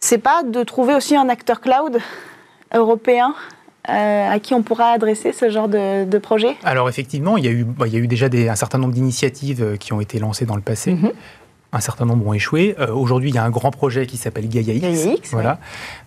[0.00, 1.98] c'est pas de trouver aussi un acteur cloud
[2.74, 3.34] européens
[3.88, 6.56] euh, à qui on pourra adresser ce genre de, projet?
[6.64, 8.78] Alors effectivement, il y a eu, bah, il y a eu déjà des, un certain
[8.78, 10.92] nombre d'initiatives euh, qui ont été lancées dans le passé.
[10.92, 11.12] Mhm.
[11.72, 12.74] Un certain nombre ont échoué.
[12.78, 15.58] Euh, aujourd'hui, il y a un grand projet qui s'appelle Gaia X, voilà,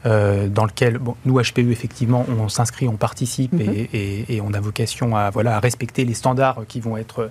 [0.03, 3.87] dans lequel bon, nous, HPE, effectivement, on s'inscrit, on participe mhm.
[3.93, 7.29] et, on a vocation à, voilà, à respecter les standards qui vont être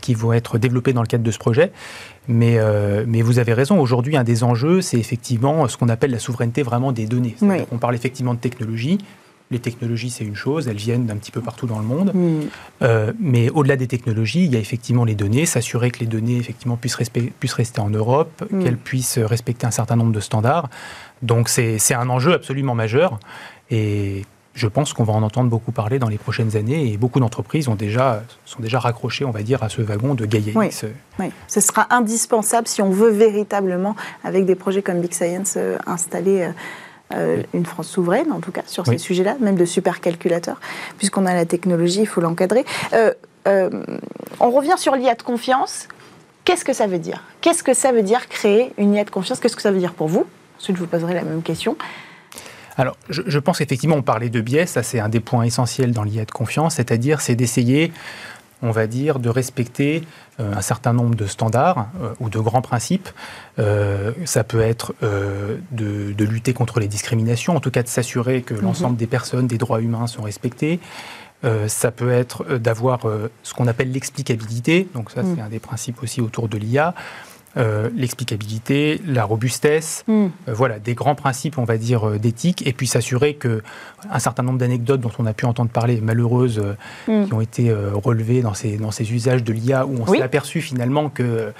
[0.00, 1.72] qui vont être développés dans le cadre de ce projet.
[2.28, 6.10] Mais, euh, mais vous avez raison, aujourd'hui, un des enjeux, c'est effectivement ce qu'on appelle
[6.12, 7.34] la souveraineté vraiment des données.
[7.72, 8.98] On parle effectivement de technologie.
[9.50, 12.12] Les technologies, c'est une chose, elles viennent d'un petit peu partout dans le monde.
[12.82, 16.36] Euh, mais au-delà des technologies, il y a effectivement les données, s'assurer que les données
[16.36, 16.98] effectivement puissent,
[17.38, 20.68] puissent rester en Europe, qu'elles puissent respecter un certain nombre de standards.
[21.22, 23.20] Donc c'est un enjeu absolument majeur.
[23.70, 24.24] Et
[24.56, 27.68] je pense qu'on va en entendre beaucoup parler dans les prochaines années et beaucoup d'entreprises
[27.68, 30.70] ont déjà, sont déjà raccrochées, on va dire, à ce wagon de Gaia oui,
[31.18, 31.30] oui.
[31.46, 36.48] ce sera indispensable si on veut véritablement, avec des projets comme Big Science, euh, installer
[37.12, 40.60] euh, euh, une France souveraine, en tout cas, sur ces sujets-là, même de supercalculateurs,
[40.98, 42.64] puisqu'on a la technologie, il faut l'encadrer.
[42.94, 45.88] on revient sur l'IA de confiance.
[46.44, 47.24] Qu'est-ce que ça veut dire?
[47.40, 49.40] Qu'est-ce que ça veut dire créer une IA de confiance?
[49.40, 50.26] Qu'est-ce que ça veut dire pour vous?
[50.58, 51.76] Ensuite, je vous poserai la même question.
[52.78, 56.02] Alors, je, pense effectivement, on parlait de biais, ça c'est un des points essentiels dans
[56.02, 57.90] l'IA de confiance, c'est-à-dire c'est d'essayer,
[58.62, 60.02] on va dire, de respecter
[60.40, 63.08] euh, un certain nombre de standards euh, ou de grands principes.
[63.58, 68.54] Euh, ça peut être de, lutter contre les discriminations, en tout cas de s'assurer que
[68.54, 68.62] mhm.
[68.62, 70.80] l'ensemble des personnes, des droits humains sont respectés.
[71.68, 73.00] ça peut être d'avoir
[73.42, 75.46] ce qu'on appelle l'explicabilité, donc ça c'est mhm.
[75.46, 76.94] un des principes aussi autour de l'IA.
[77.56, 80.26] Euh, l'explicabilité, la robustesse, hmm.
[80.26, 83.62] euh, voilà, des grands principes, on va dire, euh, d'éthique, et puis s'assurer que
[84.10, 86.62] un certain nombre d'anecdotes dont on a pu entendre parler, malheureuses,
[87.08, 87.24] hmm.
[87.24, 90.60] qui ont été relevées dans ces, dans ces usages de l'IA, où on s'est aperçu
[90.60, 91.52] finalement que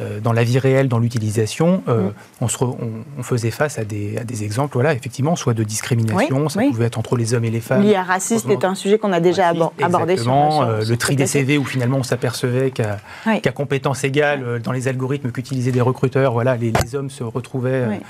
[0.00, 2.08] euh, dans la vie réelle, dans l'utilisation, euh,
[2.40, 2.46] mm.
[2.60, 2.76] on,
[3.18, 6.86] on, faisait face à des, à des, exemples, voilà, effectivement, soit de discrimination, ça pouvait
[6.86, 7.82] être entre les hommes et les femmes.
[7.82, 11.26] L'IA raciste est un sujet qu'on a déjà abordé sur, sur, euh, Le tri des
[11.26, 16.56] CV, où finalement on s'apercevait qu'à compétence égale, dans les algorithmes qu'utilisaient des recruteurs, voilà,
[16.56, 18.00] les, les hommes se retrouvaient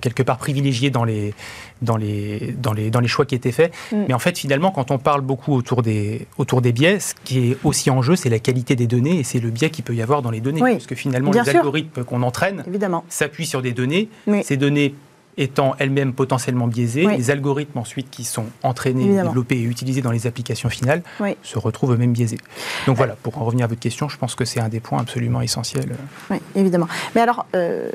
[0.00, 1.34] quelque part privilégié dans les,
[1.82, 3.72] dans les, dans les, dans les choix qui étaient faits.
[3.92, 4.04] Mm.
[4.08, 7.50] Mais en fait, finalement, quand on parle beaucoup autour des, autour des biais, ce qui
[7.50, 9.94] est aussi en jeu, c'est la qualité des données et c'est le biais qu'il peut
[9.94, 10.60] y avoir dans les données.
[10.60, 12.64] Parce que finalement, les algorithmes qu'on entraîne
[13.08, 14.08] s'appuient sur des données.
[14.42, 14.94] Ces données
[15.38, 20.26] étant elles-mêmes potentiellement biaisées, les algorithmes ensuite qui sont entraînés, développés et utilisés dans les
[20.26, 21.02] applications finales
[21.42, 22.38] se retrouvent eux-mêmes biaisés.
[22.86, 25.00] Donc voilà, pour en revenir à votre question, je pense que c'est un des points
[25.00, 25.96] absolument essentiels.
[26.30, 26.88] Oui, évidemment.
[27.14, 27.90] Mais alors, euh,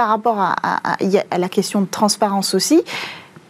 [0.00, 2.82] par rapport à, à, la question de transparence aussi,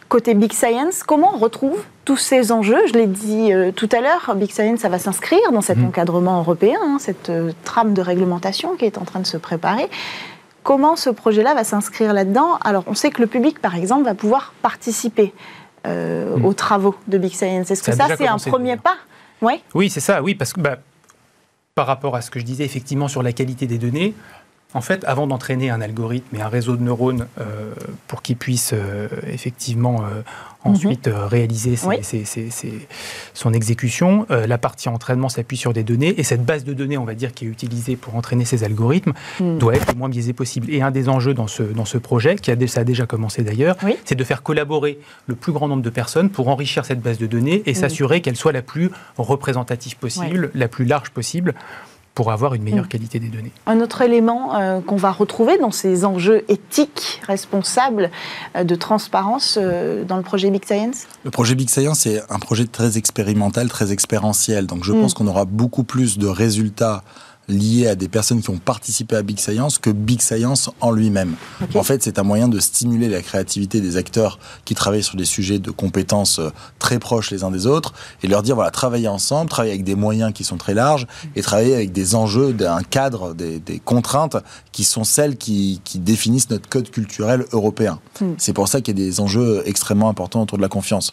[0.09, 2.89] côté Big Science, comment on retrouve tous ces enjeux?
[2.89, 5.85] Je l'ai dit euh, tout à l'heure, Big Science, ça va s'inscrire dans cet mmh.
[5.85, 9.89] encadrement européen, hein, cette euh, trame de réglementation qui est en train de se préparer.
[10.65, 12.59] Comment ce projet-là va s'inscrire là-dedans?
[12.65, 15.33] Alors, on sait que le public, par exemple, va pouvoir participer
[15.87, 16.45] euh, hmm.
[16.47, 17.71] aux travaux de Big Science.
[17.71, 18.97] Est-ce que ça, c'est un premier pas?
[19.41, 20.79] Oui, oui c'est ça, oui, parce que bah,
[21.77, 24.15] par rapport à ce que je disais effectivement sur la qualité des données,
[24.73, 27.73] en fait, avant d'entraîner un algorithme et un réseau de neurones euh,
[28.07, 30.23] pour qu'il puisse euh, effectivement euh,
[30.63, 31.15] ensuite mhm.
[31.15, 31.75] réaliser
[33.35, 37.05] son exécution, la partie entraînement s'appuie sur des données et cette base de données, on
[37.05, 39.59] va dire, qui est utilisée pour entraîner ces algorithmes, mhm.
[39.59, 40.67] doit être le moins biaisée possible.
[40.71, 43.43] Et un des enjeux dans ce, dans ce projet, qui a, ça a déjà commencé
[43.43, 47.19] d'ailleurs, c'est de faire collaborer le plus grand nombre de personnes pour enrichir cette base
[47.19, 51.55] de données et s'assurer qu'elle soit la plus représentative possible, la plus large possible
[52.15, 52.89] pour avoir une meilleure mm.
[52.89, 53.53] qualité des données.
[53.67, 58.11] Un autre élément euh, qu'on va retrouver dans ces enjeux éthiques, responsables,
[58.57, 61.07] euh, de transparence euh, dans le projet Big Science?
[61.25, 64.67] Le projet Big Science est un projet très expérimental, très expérientiel.
[64.67, 65.01] Donc je mm.
[65.01, 67.03] pense qu'on aura beaucoup plus de résultats
[67.51, 71.35] lié à des personnes qui ont participé à Big Science que Big Science en lui-même.
[71.75, 75.25] En fait, c'est un moyen de stimuler la créativité des acteurs qui travaillent sur des
[75.25, 79.09] sujets de compétences euh, très proches les uns des autres et leur dire voilà, travailler
[79.09, 82.83] ensemble, travailler avec des moyens qui sont très larges et travailler avec des enjeux, un
[82.83, 84.37] cadre, des, contraintes
[84.73, 87.99] qui sont celles qui, définissent notre code culturel européen.
[88.21, 88.33] Hmm.
[88.39, 91.11] C'est pour ça qu'il y a des enjeux extrêmement importants autour de la confiance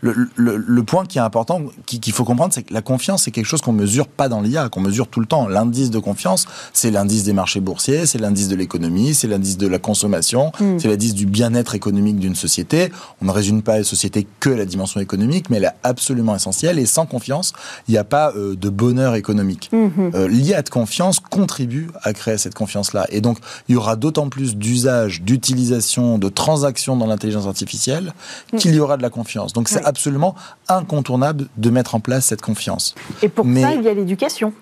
[0.00, 3.60] le, point qui est important, qu'il faut comprendre, c'est que la confiance, c'est quelque chose
[3.60, 5.48] qu'on mesure pas dans l'IA, qu'on mesure tout le temps.
[5.48, 9.66] L'indice de confiance, c'est l'indice des marchés boursiers, c'est l'indice de l'économie, c'est l'indice de
[9.66, 10.78] la consommation, mm.
[10.78, 12.92] c'est l'indice du bien-être économique d'une société.
[13.22, 16.78] On ne résume pas la société que la dimension économique, mais elle est absolument essentielle.
[16.78, 17.52] Et sans confiance,
[17.88, 19.70] il n'y a pas euh, de bonheur économique.
[19.72, 20.14] Mm-hmm.
[20.14, 23.06] Euh, L'IA de confiance contribue à créer cette confiance-là.
[23.10, 28.12] Et donc, il y aura d'autant plus d'usage, d'utilisation, de transactions dans l'intelligence artificielle
[28.52, 28.58] mm.
[28.58, 29.52] qu'il y aura de la confiance.
[29.52, 30.34] Donc, c'est absolument
[30.68, 32.94] incontournable de mettre en place cette confiance.
[33.22, 34.52] Et pour ça, il y a l'éducation.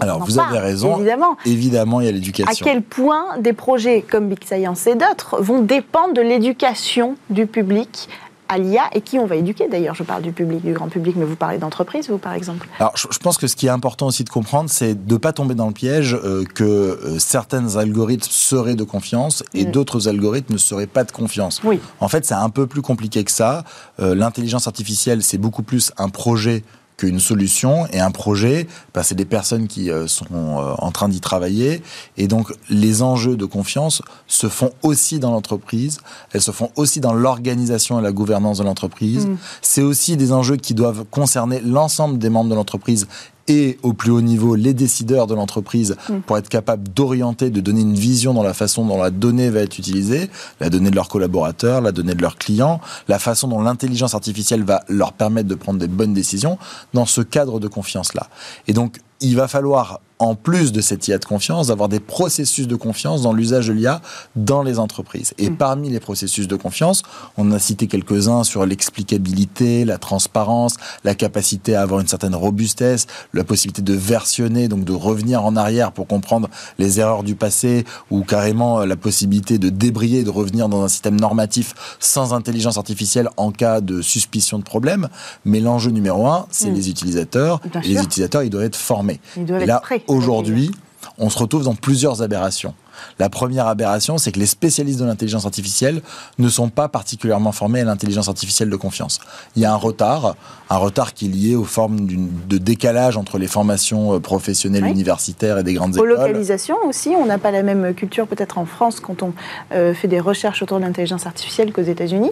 [0.00, 0.96] Alors, vous avez raison.
[0.96, 1.36] Évidemment.
[1.46, 2.66] Évidemment, il y a l'éducation.
[2.66, 7.46] À quel point des projets comme Big Science et d'autres vont dépendre de l'éducation du
[7.46, 8.08] public
[8.48, 9.94] à l'IA et qui on va éduquer d'ailleurs.
[9.94, 12.96] Je parle du public, du grand public, mais vous parlez d'entreprise, vous par exemple Alors
[12.96, 15.54] je, pense que ce qui est important aussi de comprendre, c'est de ne pas tomber
[15.54, 19.70] dans le piège euh, que euh, certains algorithmes seraient de confiance et mm.
[19.70, 21.60] d'autres algorithmes ne seraient pas de confiance.
[21.64, 21.80] Oui.
[22.00, 23.64] En fait, c'est un peu plus compliqué que ça.
[24.00, 26.62] Euh, l'intelligence artificielle, c'est beaucoup plus un projet
[26.96, 31.08] qu'une solution et un projet, bah, c'est des personnes qui euh, sont euh, en train
[31.08, 31.82] d'y travailler.
[32.16, 35.98] Et donc, les enjeux de confiance se font aussi dans l'entreprise,
[36.32, 39.26] elles se font aussi dans l'organisation et la gouvernance de l'entreprise.
[39.26, 39.36] Mm.
[39.62, 43.06] C'est aussi des enjeux qui doivent concerner l'ensemble des membres de l'entreprise
[43.48, 46.20] et au plus haut niveau les décideurs de l'entreprise mm.
[46.20, 49.60] pour être capables d'orienter, de donner une vision dans la façon dont la donnée va
[49.60, 50.30] être utilisée,
[50.60, 54.64] la donnée de leurs collaborateurs, la donnée de leurs clients, la façon dont l'intelligence artificielle
[54.64, 56.58] va leur permettre de prendre des bonnes décisions
[56.92, 58.28] dans ce cadre de confiance-là.
[58.68, 62.68] Et donc, il va falloir en plus de cette IA de confiance, d'avoir des processus
[62.68, 64.00] de confiance dans l'usage de l'IA
[64.36, 65.34] dans les entreprises.
[65.38, 65.56] Et mm.
[65.56, 67.02] parmi les processus de confiance,
[67.36, 73.06] on a cité quelques-uns sur l'explicabilité, la transparence, la capacité à avoir une certaine robustesse,
[73.32, 76.48] la possibilité de versionner, donc de revenir en arrière pour comprendre
[76.78, 80.88] les erreurs du passé, ou carrément euh, la possibilité de débrayer, de revenir dans un
[80.88, 85.08] système normatif sans intelligence artificielle en cas de suspicion de problème.
[85.44, 86.74] Mais l'enjeu numéro un, c'est mm.
[86.74, 87.60] les utilisateurs.
[87.82, 89.20] et les utilisateurs, ils doivent être formés.
[89.36, 90.70] Ils doivent être prêts aujourd'hui,
[91.18, 92.74] on se retrouve dans plusieurs aberrations.
[93.18, 96.00] La première aberration, c'est que les spécialistes de l'intelligence artificielle
[96.38, 99.20] ne sont pas particulièrement formés à l'intelligence artificielle de confiance.
[99.56, 100.36] Il y a un retard,
[100.70, 105.58] un retard qui est lié aux formes de décalage entre les formations euh, professionnelles universitaires
[105.58, 106.12] et des grandes écoles.
[106.12, 109.32] Aux localisations aussi, on n'a pas la même culture peut-être en France quand on
[109.72, 112.30] euh, fait des recherches autour de l'intelligence artificielle qu'aux États-Unis.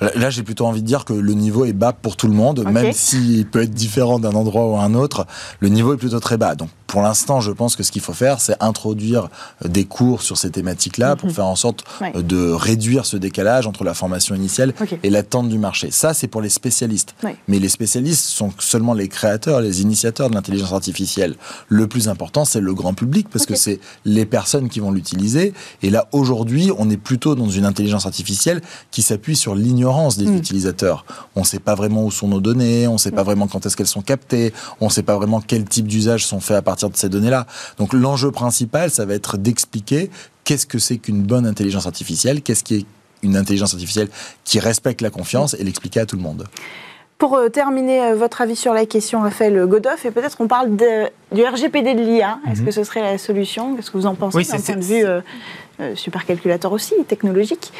[0.00, 2.64] Là, j'ai plutôt envie de dire que le niveau est bas pour tout le monde,
[2.68, 5.24] même s'il peut être différent d'un endroit ou un autre.
[5.60, 6.56] Le niveau est plutôt très bas.
[6.56, 9.28] Donc, pour l'instant, je pense que ce qu'il faut faire, c'est introduire
[9.64, 11.34] euh, des cours sur ces thématiques-là pour mhm.
[11.34, 15.58] faire en sorte euh, de réduire ce décalage entre la formation initiale et l'attente du
[15.58, 15.90] marché.
[15.90, 17.16] Ça, c'est pour les spécialistes.
[17.48, 21.34] Mais les spécialistes sont seulement les créateurs, les initiateurs de l'intelligence artificielle.
[21.66, 25.52] Le plus important, c'est le grand public parce que c'est les personnes qui vont l'utiliser.
[25.82, 30.26] Et là, aujourd'hui, on est plutôt dans une intelligence artificielle qui s'appuie sur l'ignorance des
[30.26, 30.36] hmm.
[30.36, 31.04] utilisateurs.
[31.34, 33.66] On ne sait pas vraiment où sont nos données, on ne sait pas vraiment quand
[33.66, 36.62] est-ce qu'elles sont captées, on ne sait pas vraiment quel type d'usage sont faits à
[36.62, 37.46] partir de ces données-là.
[37.78, 40.10] Donc l'enjeu principal, ça va être d'expliquer
[40.44, 42.86] qu'est-ce que c'est qu'une bonne intelligence artificielle, qu'est-ce qui est
[43.22, 44.08] une intelligence artificielle
[44.44, 46.46] qui respecte la confiance et l'expliquer à tout le monde.
[47.16, 50.76] Pour euh, terminer, euh, votre avis sur la question, Raphaël Godoff, et peut-être qu'on parle
[50.76, 52.38] du RGPD de l'IA.
[52.50, 52.66] Est-ce mhm.
[52.66, 53.76] que ce serait la solution?
[53.76, 57.72] Qu'est-ce que vous en pensez d'un point de vue euh, supercalculateur aussi, technologique?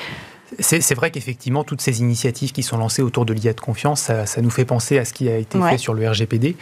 [0.60, 4.42] C'est vrai qu'effectivement, toutes ces initiatives qui sont lancées autour de l'IA de confiance, ça,
[4.42, 6.56] nous fait penser à ce qui a été fait sur le RGPD.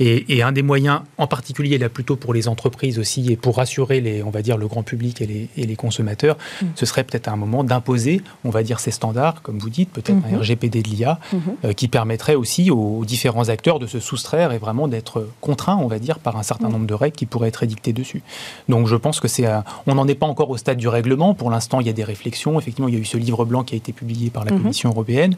[0.00, 4.00] Et, un des moyens, en particulier là plutôt pour les entreprises aussi, et pour rassurer
[4.00, 6.66] les, on va dire, le grand public et les, consommateurs, mm.
[6.74, 10.10] ce serait peut-être un moment d'imposer, on va dire, ces standards, comme vous dites, peut-être
[10.10, 10.40] un mm-hmm.
[10.40, 11.38] RGPD de l'IA, mm-hmm.
[11.64, 15.88] euh, qui permettrait aussi aux, différents acteurs de se soustraire et vraiment d'être contraints, on
[15.88, 16.72] va dire, par un certain mm.
[16.72, 18.22] nombre de règles qui pourraient être édictées dessus.
[18.68, 19.46] Donc je pense que c'est,
[19.86, 21.34] on n'en est pas encore au stade du règlement.
[21.34, 22.58] Pour l'instant, il y a des réflexions.
[22.58, 24.62] Effectivement, il y a eu ce livre blanc qui a été publié par la mhm.
[24.62, 25.36] Commission européenne,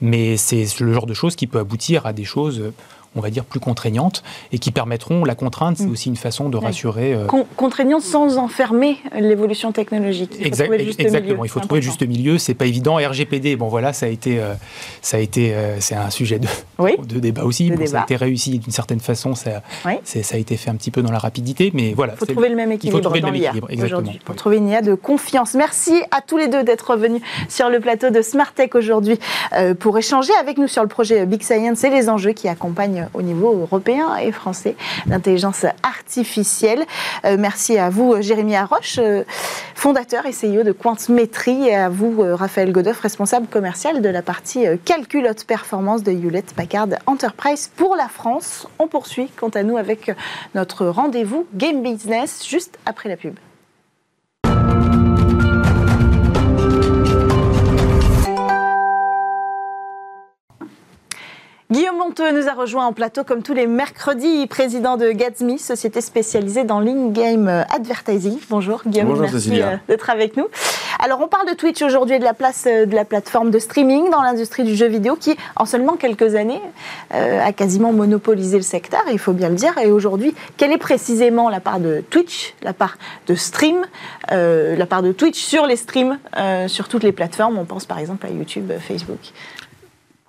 [0.00, 2.72] mais c'est le genre de choses qui peut aboutir à des choses
[3.16, 5.92] on va dire, plus contraignantes et qui permettront la contrainte, c'est mm.
[5.92, 7.14] aussi une façon de rassurer.
[7.14, 7.26] Euh...
[7.56, 10.36] contraignante sans enfermer l'évolution technologique.
[10.40, 12.38] exactement, il faut trouver le juste milieu.
[12.38, 12.96] C'est pas évident.
[12.96, 14.54] RGPD, bon voilà, ça a été, euh,
[15.02, 16.48] ça a été, euh, c'est un sujet de,
[17.06, 17.72] de débat aussi.
[17.86, 19.34] Ça a été réussi d'une certaine façon.
[19.34, 19.62] Ça,
[20.04, 22.14] ça a été fait un petit peu dans la rapidité, mais voilà.
[22.14, 22.98] Il faut trouver le même équilibre.
[22.98, 23.68] Il faut trouver le même équilibre.
[24.24, 25.54] Pour trouver une IA de confiance.
[25.54, 29.18] Merci à tous les deux d'être venus sur le plateau de Smart Tech aujourd'hui
[29.52, 33.05] euh, pour échanger avec nous sur le projet Big Science et les enjeux qui accompagnent
[33.14, 36.84] au niveau européen et français l'intelligence artificielle.
[37.24, 39.24] Euh, merci à vous, Jérémy Arroche, euh,
[39.74, 44.22] fondateur et CEO de Quantmetry, et à vous, euh, Raphaël Godoff, responsable commercial de la
[44.22, 48.66] partie calculote performance de Hewlett Packard Enterprise pour la France.
[48.78, 50.12] On poursuit, quant à nous, avec
[50.54, 53.34] notre rendez-vous Game Business juste après la pub.
[62.18, 66.80] Nous a rejoint en plateau comme tous les mercredis, président de Gatsby, société spécialisée dans
[66.80, 68.38] l'in-game advertising.
[68.48, 70.46] Bonjour Guillaume, Bonjour, merci euh, d'être avec nous.
[70.98, 73.58] Alors on parle de Twitch aujourd'hui et de la place euh, de la plateforme de
[73.58, 76.62] streaming dans l'industrie du jeu vidéo qui, en seulement quelques années,
[77.12, 79.76] euh, a quasiment monopolisé le secteur, il faut bien le dire.
[79.76, 83.84] Et aujourd'hui, quelle est précisément la part de Twitch, la part de stream,
[84.30, 86.18] la part de Twitch sur les streams,
[86.66, 87.58] sur toutes les plateformes?
[87.58, 89.32] On pense par exemple à YouTube, Facebook.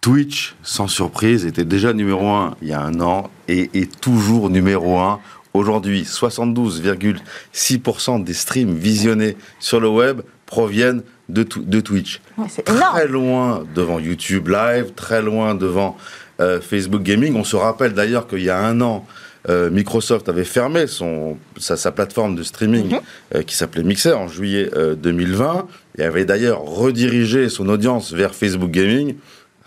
[0.01, 4.49] Twitch, sans surprise, était déjà numéro 1 il y a un an et est toujours
[4.49, 5.19] numéro 1
[5.53, 6.03] aujourd'hui.
[6.03, 12.21] 72,6% des streams visionnés sur le web proviennent de, de Twitch.
[12.65, 15.97] très loin devant YouTube Live, très loin devant
[16.39, 17.35] euh, Facebook Gaming.
[17.35, 19.05] On se rappelle d'ailleurs qu'il y a un an,
[19.49, 22.99] euh, Microsoft avait fermé son, sa, plateforme de streaming mhm.
[23.35, 28.71] euh, qui s'appelait Mixer en juillet 2020 et avait d'ailleurs redirigé son audience vers Facebook
[28.71, 29.15] Gaming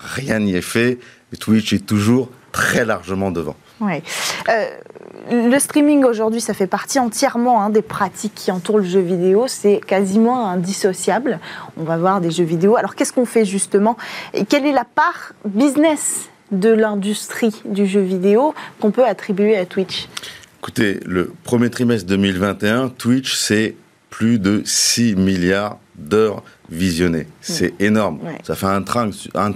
[0.01, 0.99] rien n'y est fait.
[1.39, 3.55] Twitch est toujours très largement devant.
[3.81, 4.03] Ouais.
[4.49, 4.67] Euh,
[5.31, 9.45] le streaming aujourd'hui, ça fait partie entièrement hein, des pratiques qui entourent le jeu vidéo.
[9.47, 11.39] C'est quasiment indissociable.
[11.77, 12.77] On va voir des jeux vidéo.
[12.77, 13.97] Alors qu'est-ce qu'on fait justement?
[14.35, 19.67] Et quelle est la part business de l'industrie du jeu vidéo qu'on peut attribuer à
[19.67, 20.09] Twitch?
[20.59, 23.77] Écoutez, le premier trimestre 2021, Twitch, c'est
[24.11, 27.27] plus de 6 milliards d'heures visionnées.
[27.41, 28.21] C'est énorme.
[28.45, 29.53] Ça fait un trend, un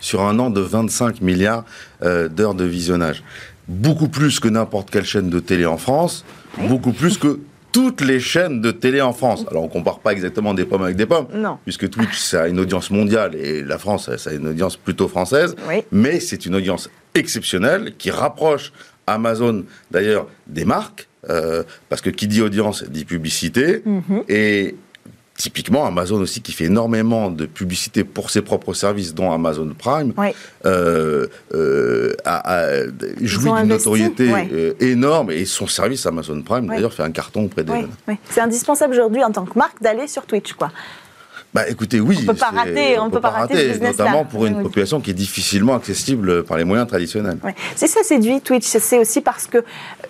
[0.00, 1.64] sur un an de 25 milliards
[2.02, 3.22] euh, d'heures de visionnage.
[3.68, 6.24] Beaucoup plus que n'importe quelle chaîne de télé en France,
[6.68, 7.40] beaucoup plus que
[7.72, 9.44] toutes les chaînes de télé en France.
[9.50, 11.26] Alors on compare pas exactement des pommes avec des pommes,
[11.64, 15.08] puisque Twitch ça a une audience mondiale et la France ça a une audience plutôt
[15.08, 15.56] française,
[15.90, 18.72] mais c'est une audience exceptionnelle qui rapproche
[19.06, 24.24] Amazon d'ailleurs des marques, euh, parce que qui dit audience dit publicité, mhm.
[24.28, 24.76] et
[25.42, 30.14] Typiquement, Amazon aussi, qui fait énormément de publicité pour ses propres services, dont Amazon Prime,
[30.64, 32.68] euh, euh, a,
[33.20, 35.32] joué d'une notoriété euh, énorme.
[35.32, 38.16] Et son service Amazon Prime, d'ailleurs, fait un carton auprès des jeunes.
[38.30, 40.70] C'est indispensable aujourd'hui en tant que marque d'aller sur Twitch, quoi.
[41.54, 42.18] Bah écoutez, oui.
[42.22, 45.74] On peut pas rater, on, peut, pas rater, notamment pour une population qui est difficilement
[45.74, 47.36] accessible par les moyens traditionnels.
[47.76, 49.58] C'est ça séduit Twitch, c'est aussi parce que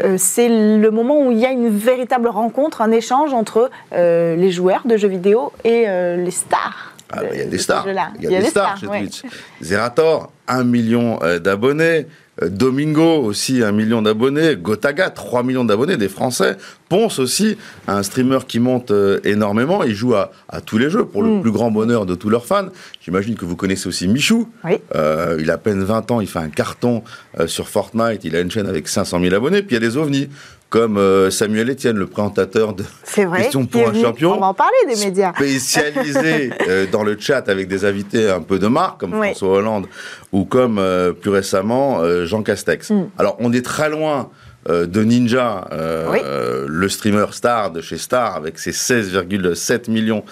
[0.04, 4.36] euh, c'est le moment où il y a une véritable rencontre, un échange entre euh,
[4.36, 6.94] les joueurs de jeux vidéo et euh, les stars.
[7.10, 7.86] Ah, bah, il y a des stars.
[7.88, 9.22] Il y a, des, stars, chez Twitch.
[9.60, 12.06] Zerator, un million d'abonnés.
[12.40, 16.56] Euh, Domingo aussi un million d'abonnés, Gotaga 3 millions d'abonnés, des Français.
[16.88, 20.30] Ponce aussi, un streamer qui monte euh, énormément, il joue à,
[20.64, 21.42] tous les jeux pour le mm.
[21.42, 22.68] plus grand bonheur de tous leurs fans.
[23.02, 24.48] J'imagine que vous connaissez aussi Michou.
[24.94, 27.02] Euh, il a à peine 20 ans, il fait un carton
[27.46, 29.96] sur Fortnite, il a une chaîne avec 500 000 abonnés, puis il y a des
[29.96, 30.28] ovnis
[30.72, 34.32] comme euh, Samuel Etienne, le présentateur de Question pour un champion.
[34.32, 35.34] On va en parler des médias.
[35.34, 39.86] Spécialisé euh, dans le chat avec des invités un peu de marque, comme François Hollande,
[40.32, 42.88] ou comme euh, plus récemment Jean Castex.
[42.88, 43.10] Hmm.
[43.18, 44.30] Alors, on est très loin
[44.66, 50.24] de Ninja, le streamer star de chez Star, avec ses 16,7 millions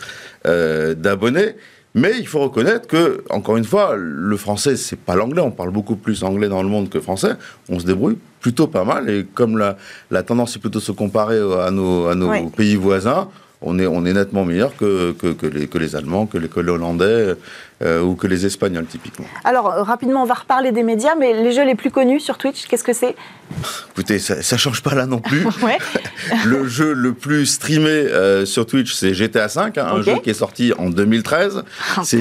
[0.44, 1.56] d'abonnés.
[1.94, 5.42] Mais il faut reconnaître que, encore une fois, le français, c'est pas l'anglais.
[5.42, 7.32] On parle beaucoup plus anglais dans le monde que français.
[7.68, 9.10] On se débrouille plutôt pas mal.
[9.10, 9.76] Et comme la,
[10.10, 13.28] la tendance est plutôt de se comparer à nos, à nos pays voisins,
[13.62, 16.60] on est, on est nettement meilleur que, que, les, que les Allemands, que les, que
[16.60, 17.36] les Hollandais
[17.82, 19.26] euh, ou que les Espagnols, typiquement.
[19.44, 22.38] Alors, euh, rapidement, on va reparler des médias, mais les jeux les plus connus sur
[22.38, 23.14] Twitch, qu'est-ce que c'est?
[23.90, 25.46] Écoutez, ça ne change pas là non plus.
[26.46, 30.30] le jeu le plus streamé euh, sur Twitch, c'est GTA V, hein, un jeu qui
[30.30, 31.62] est sorti en 2013.
[32.02, 32.20] c'est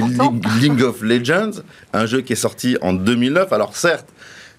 [0.61, 1.61] League of Legends,
[1.93, 3.53] un jeu qui est sorti en 2009.
[3.53, 4.07] Alors certes,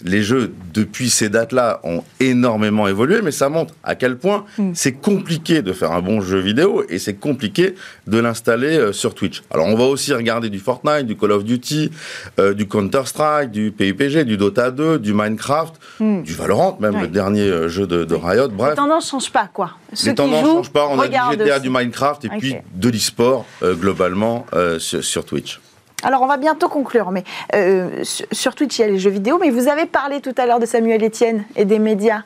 [0.04, 4.72] les jeux, depuis ces dates-là, ont énormément évolué, mais ça montre à quel point mm.
[4.74, 7.74] c'est compliqué de faire un bon jeu vidéo et c'est compliqué
[8.06, 9.42] de l'installer euh, sur Twitch.
[9.50, 11.90] Alors, on va aussi regarder du Fortnite, du Call of Duty,
[12.38, 16.22] euh, du Counter-Strike, du PUPG, du Dota 2, du Minecraft, mm.
[16.22, 18.48] du Valorant, même le dernier euh, jeu de, Riot.
[18.48, 18.70] Bref.
[18.70, 19.72] Les tendances ne changent pas, quoi.
[20.04, 20.86] les tendances ne changent pas.
[20.88, 24.46] On a du GTA, du Minecraft et puis de l'e-sport, globalement,
[24.78, 25.60] sur Twitch.
[26.02, 27.24] Alors, on va bientôt conclure, mais
[27.54, 30.46] euh, sur Twitch, il y a les jeux vidéo, mais vous avez parlé tout à
[30.46, 32.22] l'heure de Samuel Etienne et des médias.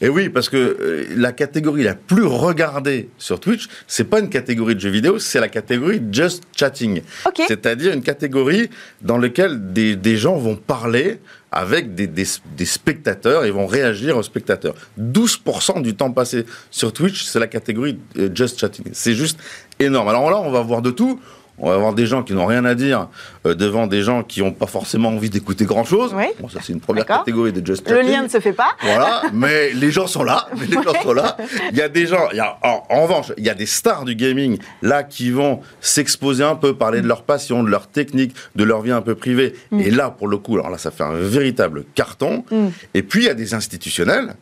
[0.00, 4.28] Et oui, parce que euh, la catégorie la plus regardée sur Twitch, c'est pas une
[4.28, 7.00] catégorie de jeux vidéo, c'est la catégorie just chatting.
[7.48, 8.68] C'est-à-dire une catégorie
[9.00, 11.18] dans laquelle des, gens vont parler
[11.50, 14.74] avec des, des, spectateurs et vont réagir aux spectateurs.
[15.00, 18.84] 12% du temps passé sur Twitch, c'est la catégorie euh, just chatting.
[18.92, 19.38] C'est juste
[19.78, 20.08] énorme.
[20.08, 21.20] Alors là, on va voir de tout.
[21.58, 23.08] On va avoir des gens qui n'ont rien à dire
[23.46, 26.14] euh, devant des gens qui n'ont pas forcément envie d'écouter grand-chose.
[26.40, 28.76] Bon, ça c'est une première catégorie de Just Le lien ne se fait pas.
[28.82, 30.46] Voilà, mais les gens sont là.
[30.58, 31.36] Mais les gens sont là.
[31.70, 34.04] Il y a des gens, il y a, en, revanche, il y a des stars
[34.04, 38.34] du gaming là qui vont s'exposer un peu, parler de leur passion, de leur technique,
[38.54, 39.54] de leur vie un peu privée.
[39.70, 39.80] Mm.
[39.80, 42.44] Et là, pour le coup, alors là, ça fait un véritable carton.
[42.50, 42.66] Mm.
[42.94, 44.34] Et puis, il y a des institutionnels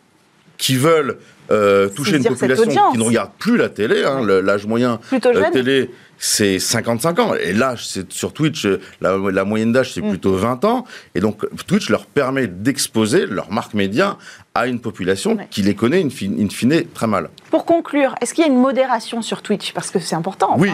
[0.57, 1.19] qui veulent
[1.51, 4.05] euh, toucher une population qui ne regarde plus la télé.
[4.05, 7.35] Hein, L'âge moyen de télé, c'est 55 ans.
[7.35, 8.67] Et l'âge, c'est sur Twitch,
[9.01, 10.11] la, moyenne d'âge, c'est mm.
[10.11, 10.85] plutôt 20 ans.
[11.15, 14.19] Et donc, Twitch leur permet d'exposer leur marque média
[14.57, 17.29] à une population qui les connaît in fine, très mal.
[17.51, 19.73] Pour conclure, est-ce qu'il y a une modération sur Twitch?
[19.73, 20.71] Parce que c'est important, on oui,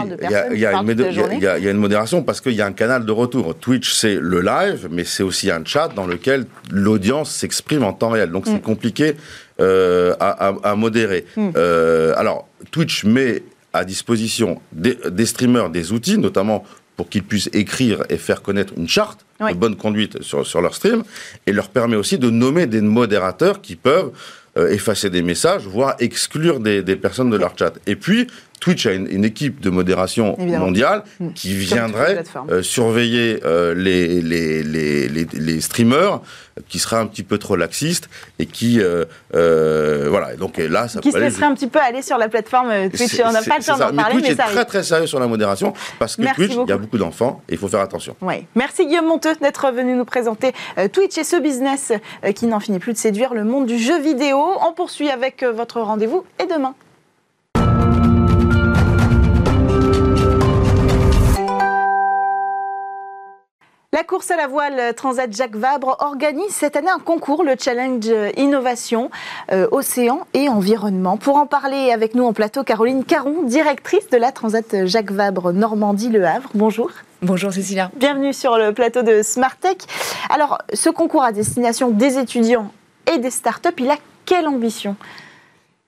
[0.53, 3.55] il y, a une modération parce qu'il y a un canal de retour.
[3.55, 8.11] Twitch, c'est le live, mais c'est aussi un chat dans lequel l'audience s'exprime en temps
[8.11, 8.31] réel.
[8.31, 8.61] Donc c'est mm.
[8.61, 9.17] compliqué
[9.61, 11.25] euh, à, modérer.
[11.37, 11.51] Mm.
[11.57, 16.65] Euh, alors, Twitch met à disposition des, streamers des outils, notamment
[16.97, 20.75] pour qu'ils puissent écrire et faire connaître une charte de bonne conduite sur, sur leur
[20.75, 21.03] stream,
[21.47, 24.13] et leur permet aussi de nommer des modérateurs qui peuvent
[24.59, 27.73] euh, effacer des messages, voire exclure des, des, personnes de leur chat.
[27.87, 28.27] Et puis,
[28.61, 31.33] Twitch a une, équipe de modération mondiale mm.
[31.33, 36.21] qui viendrait euh, surveiller euh, les, les, les, les, streamers
[36.69, 40.37] qui seraient un petit peu trop laxistes et qui euh, voilà.
[40.37, 43.21] Donc là ça qui se laisseraient un petit peu aller sur la plateforme Twitch.
[43.25, 45.27] On n'a pas le temps d'en parler mais, Twitch est très très sérieux sur la
[45.27, 46.99] modération parce que Twitch il y a beaucoup.
[46.99, 48.15] d'enfants et il faut faire attention.
[48.21, 48.47] Oui.
[48.55, 50.53] merci Guillaume Monteux d'être venu nous présenter
[50.93, 51.93] Twitch et ce business
[52.35, 54.39] qui n'en finit plus de séduire le monde du jeu vidéo.
[54.67, 56.75] On poursuit avec votre rendez-vous et demain
[63.93, 68.09] La course à la voile Transat Jacques Vabre organise cette année un concours, le Challenge
[68.37, 69.11] Innovation,
[69.51, 71.17] euh, Océan et Environnement.
[71.17, 75.53] Pour en parler avec nous en plateau, Caroline Caron, directrice de la Transat Jacques Vabre
[75.53, 76.51] Normandie-Le Havre.
[76.55, 76.93] Bonjour.
[77.21, 77.91] Bonjour Cécilia.
[77.97, 79.23] Bienvenue sur le plateau de
[79.61, 79.79] Tech.
[80.33, 82.71] Alors, ce concours à destination des étudiants
[83.13, 84.95] et des startups, il a quelle ambition?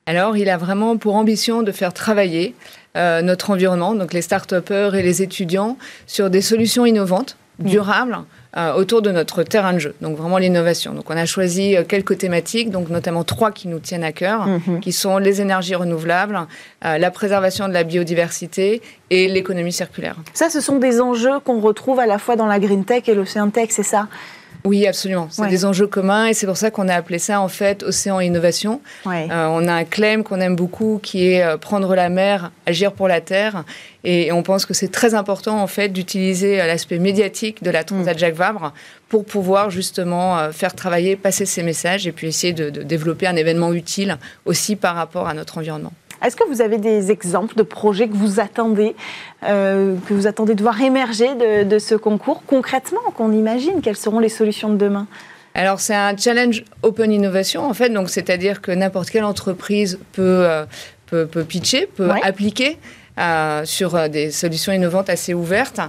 [0.06, 2.56] Alors, il a vraiment pour ambition de faire travailler
[2.96, 5.76] euh, notre environnement, donc les start et les étudiants,
[6.08, 7.36] sur des solutions innovantes.
[7.58, 8.18] Durable
[8.56, 9.94] euh, autour de notre terrain de jeu.
[10.00, 10.94] Donc vraiment l'innovation.
[10.94, 14.46] Donc on a choisi euh, quelques thématiques, donc notamment trois qui nous tiennent à cœur,
[14.46, 14.80] mm-hmm.
[14.80, 16.38] qui sont les énergies renouvelables,
[16.84, 20.16] euh, la préservation de la biodiversité et l'économie circulaire.
[20.34, 23.14] Ça, ce sont des enjeux qu'on retrouve à la fois dans la green tech et
[23.14, 24.08] l'océan tech, c'est ça?
[24.64, 25.28] Oui, absolument.
[25.30, 28.20] C'est des enjeux communs et c'est pour ça qu'on a appelé ça en fait Océan
[28.20, 28.80] Innovation.
[29.06, 32.92] Euh, on a un claim qu'on aime beaucoup qui est euh, prendre la mer, agir
[32.92, 33.64] pour la terre.
[34.04, 37.82] Et, on pense que c'est très important en fait d'utiliser euh, l'aspect médiatique de la
[37.82, 38.18] Transat mm.
[38.18, 38.72] Jacques Vabre
[39.08, 43.74] pour pouvoir justement faire travailler, passer ces messages et puis essayer de développer un événement
[43.74, 45.92] utile aussi par rapport à notre environnement.
[46.24, 48.94] Est-ce que vous avez des exemples de projets que vous attendez,
[49.44, 54.20] euh, que vous attendez de voir émerger de, ce concours concrètement, qu'on imagine Quelles seront
[54.20, 55.06] les solutions de demain?
[55.54, 60.22] Alors c'est un challenge open innovation en fait, donc c'est-à-dire que n'importe quelle entreprise peut,
[60.22, 60.64] euh,
[61.06, 62.78] peut, pitcher, peut appliquer
[63.18, 65.80] euh, sur des solutions innovantes assez ouvertes.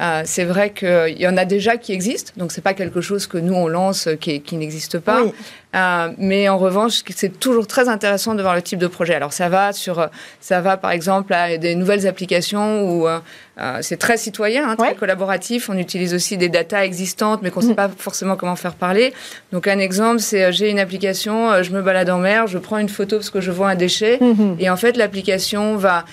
[0.00, 3.26] Euh, c'est vrai qu'il y en a déjà qui existent, donc c'est pas quelque chose
[3.26, 5.20] que nous on lance qui, qui n'existe pas.
[5.76, 9.14] Euh, mais en revanche, c'est toujours très intéressant de voir le type de projet.
[9.14, 10.08] Alors ça va sur,
[10.40, 13.18] ça va par exemple à des nouvelles applications où euh,
[13.82, 15.68] c'est très citoyen, hein, très collaboratif.
[15.68, 17.76] On utilise aussi des datas existantes, mais qu'on ne sait mm.
[17.76, 19.12] pas forcément comment faire parler.
[19.52, 22.88] Donc un exemple, c'est j'ai une application, je me balade en mer, je prends une
[22.88, 24.56] photo parce que je vois un déchet, mm-hmm.
[24.58, 26.06] et en fait l'application va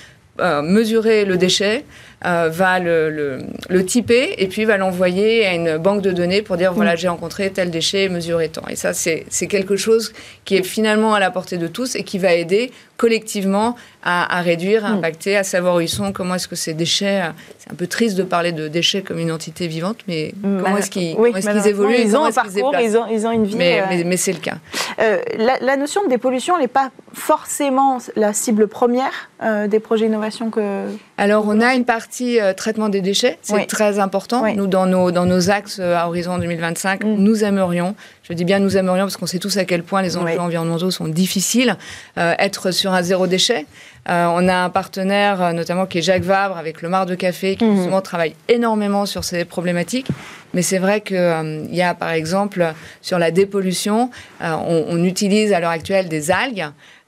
[0.63, 1.85] mesurer le déchet.
[2.25, 3.37] Euh, va le, le,
[3.69, 6.97] le, typer et puis va l'envoyer à une banque de données pour dire voilà, mm.
[6.97, 8.67] j'ai rencontré tel déchet, mesuré tant.
[8.67, 10.11] Et ça, c'est quelque chose
[10.43, 14.85] qui est finalement à la portée de tous et qui va aider collectivement à, réduire,
[14.85, 14.97] à mm.
[14.97, 17.21] impacter, à savoir où ils sont, comment est-ce que ces déchets.
[17.21, 20.61] Euh, c'est un peu triste de parler de déchets comme une entité vivante, mais mm,
[20.61, 23.55] comment est-ce qu'ils évoluent Ils ont un parcours, ils, ont, ils ont, une vie.
[23.55, 24.57] Mais, euh, mais, c'est le cas.
[24.97, 29.29] la, la, notion de dépollution n'est pas forcément la cible première
[29.67, 30.87] des projets d'innovation que.
[31.17, 34.43] Alors, on a une partie euh, traitement des déchets, c'est très important.
[34.53, 37.15] Nous, dans nos, dans nos axes euh, à horizon 2025, mm.
[37.15, 40.17] nous aimerions, je dis bien nous aimerions parce qu'on sait tous à quel point les
[40.17, 41.77] enjeux environnementaux sont difficiles,
[42.17, 43.65] euh, être sur un zéro déchet.
[44.07, 47.65] on a un partenaire notamment qui est Jacques Vabre avec le Mar de Café qui
[47.65, 48.01] mm.
[48.03, 50.07] travaille énormément sur ces problématiques.
[50.55, 54.09] Mais c'est vrai qu'il y a par exemple sur la dépollution,
[54.41, 56.65] on, on utilise à l'heure actuelle des algues.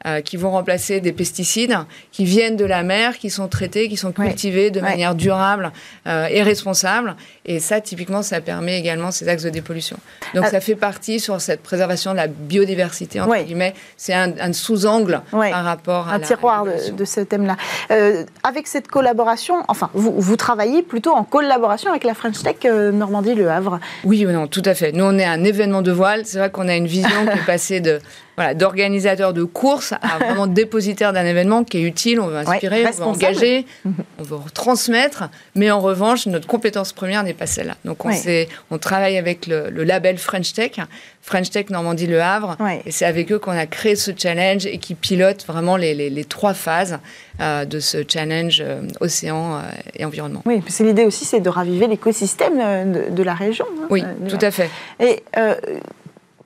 [0.07, 1.77] Euh, qui vont remplacer des pesticides
[2.11, 5.71] qui viennent de la mer, qui sont traités, qui sont cultivés de manière durable
[6.07, 7.15] euh, et responsable.
[7.45, 9.97] Et ça, typiquement, ça permet également ces axes de dépollution.
[10.33, 13.75] Donc, ça fait partie sur cette préservation de la biodiversité, entre guillemets.
[13.95, 17.57] C'est un, sous-angle par rapport à un tiroir de, ce thème-là.
[17.91, 22.63] Euh, avec cette collaboration, enfin, vous, vous, travaillez plutôt en collaboration avec la French Tech
[22.63, 23.79] Normandie-Le Havre?
[24.03, 24.93] Oui, non, tout à fait.
[24.93, 26.25] Nous, on est un événement de voile.
[26.25, 27.99] C'est vrai qu'on a une vision qui est passée de
[28.41, 32.85] voilà, d'organisateur de courses à vraiment dépositaire d'un événement qui est utile, on veut inspirer,
[32.87, 37.75] on veut engager, on veut transmettre, mais en revanche, notre compétence première n'est pas celle-là.
[37.85, 38.11] Donc on,
[38.71, 40.79] on travaille avec le, label French Tech,
[41.21, 44.79] French Tech Normandie Le Havre, et c'est avec eux qu'on a créé ce challenge et
[44.79, 46.97] qui pilote vraiment les, trois phases
[47.39, 49.59] euh, de ce challenge euh, océan euh,
[49.95, 50.41] et environnement.
[50.45, 53.65] Oui, c'est l'idée aussi, c'est de raviver l'écosystème de, la région.
[53.83, 54.69] Hein, oui, tout à fait.
[54.99, 55.23] Et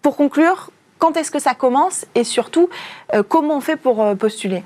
[0.02, 2.70] pour conclure, quand est-ce que ça commence et surtout,
[3.14, 4.64] euh, comment on fait pour euh, postuler?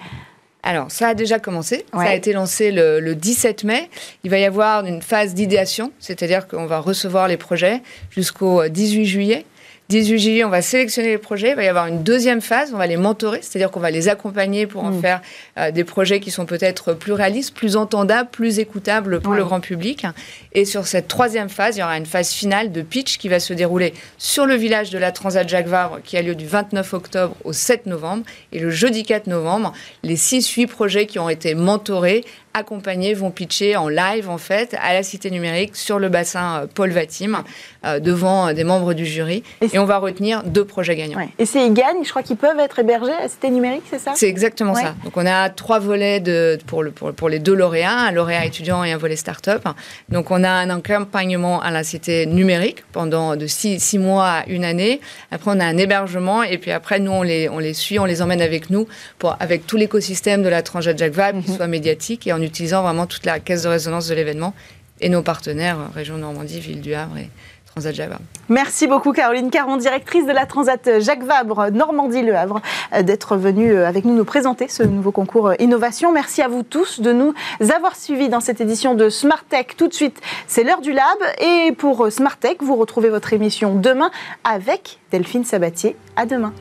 [0.61, 1.85] Alors, ça a déjà commencé.
[1.93, 3.89] Ça a été lancé le, le, 17 mai.
[4.25, 9.05] Il va y avoir une phase d'idéation, c'est-à-dire qu'on va recevoir les projets jusqu'au 18
[9.05, 9.45] juillet.
[9.89, 11.49] 18 juillet, on va sélectionner les projets.
[11.49, 12.71] Il va y avoir une deuxième phase.
[12.75, 15.01] On va les mentorer, c'est-à-dire qu'on va les accompagner pour en mm.
[15.01, 15.21] faire
[15.57, 19.61] euh, des projets qui sont peut-être plus réalistes, plus entendables, plus écoutables pour le grand
[19.61, 20.05] public.
[20.53, 23.39] Et sur cette troisième phase, il y aura une phase finale de pitch qui va
[23.39, 26.93] se dérouler sur le village de la Transat Jacques Vabre, qui a lieu du 29
[26.93, 28.23] octobre au 7 novembre.
[28.51, 29.73] Et le jeudi 4 novembre,
[30.03, 32.23] les 6-8 projets qui ont été mentorés
[32.53, 36.67] accompagnés vont pitcher en live en fait à la Cité numérique sur le bassin euh,
[36.73, 37.43] Paul Vatim
[37.85, 41.19] euh, devant euh, des membres du jury et, on va retenir deux projets gagnants.
[41.37, 44.13] Et s'ils gagnent, je crois qu'ils peuvent être hébergés à la Cité numérique, c'est ça?
[44.15, 44.95] C'est exactement ça.
[45.03, 48.45] Donc on a trois volets de, pour, le, pour, pour, les deux lauréats, un lauréat
[48.45, 49.67] étudiant et un volet start-up.
[50.09, 54.45] Donc on a un accompagnement à la Cité numérique pendant de six, six, mois à
[54.47, 55.01] une année.
[55.31, 58.05] Après on a un hébergement et puis après nous on les, on les suit, on
[58.05, 58.87] les emmène avec nous
[59.19, 61.57] pour, avec tout l'écosystème de la Transat Jacques Vabre qui mhm.
[61.57, 64.53] soit médiatique et en utilisant vraiment toute la caisse de résonance de l'événement
[65.01, 67.29] et nos partenaires, euh, Région Normandie, Ville du Havre et
[67.65, 68.23] Transat Jacques Vabre.
[68.49, 72.61] Merci beaucoup Caroline Caron, directrice de la Transat Jacques Vabre Normandie-Le Havre,
[72.93, 76.11] euh, d'être venue euh, avec nous nous présenter ce nouveau concours Innovation.
[76.11, 77.33] Merci à vous tous de nous
[77.73, 79.67] avoir suivis dans cette édition de Smart Tech.
[79.77, 83.75] Tout de suite, c'est l'heure du lab et pour Smart Tech, vous retrouvez votre émission
[83.75, 84.11] demain
[84.43, 85.95] avec Delphine Sabatier.
[86.15, 86.53] À demain.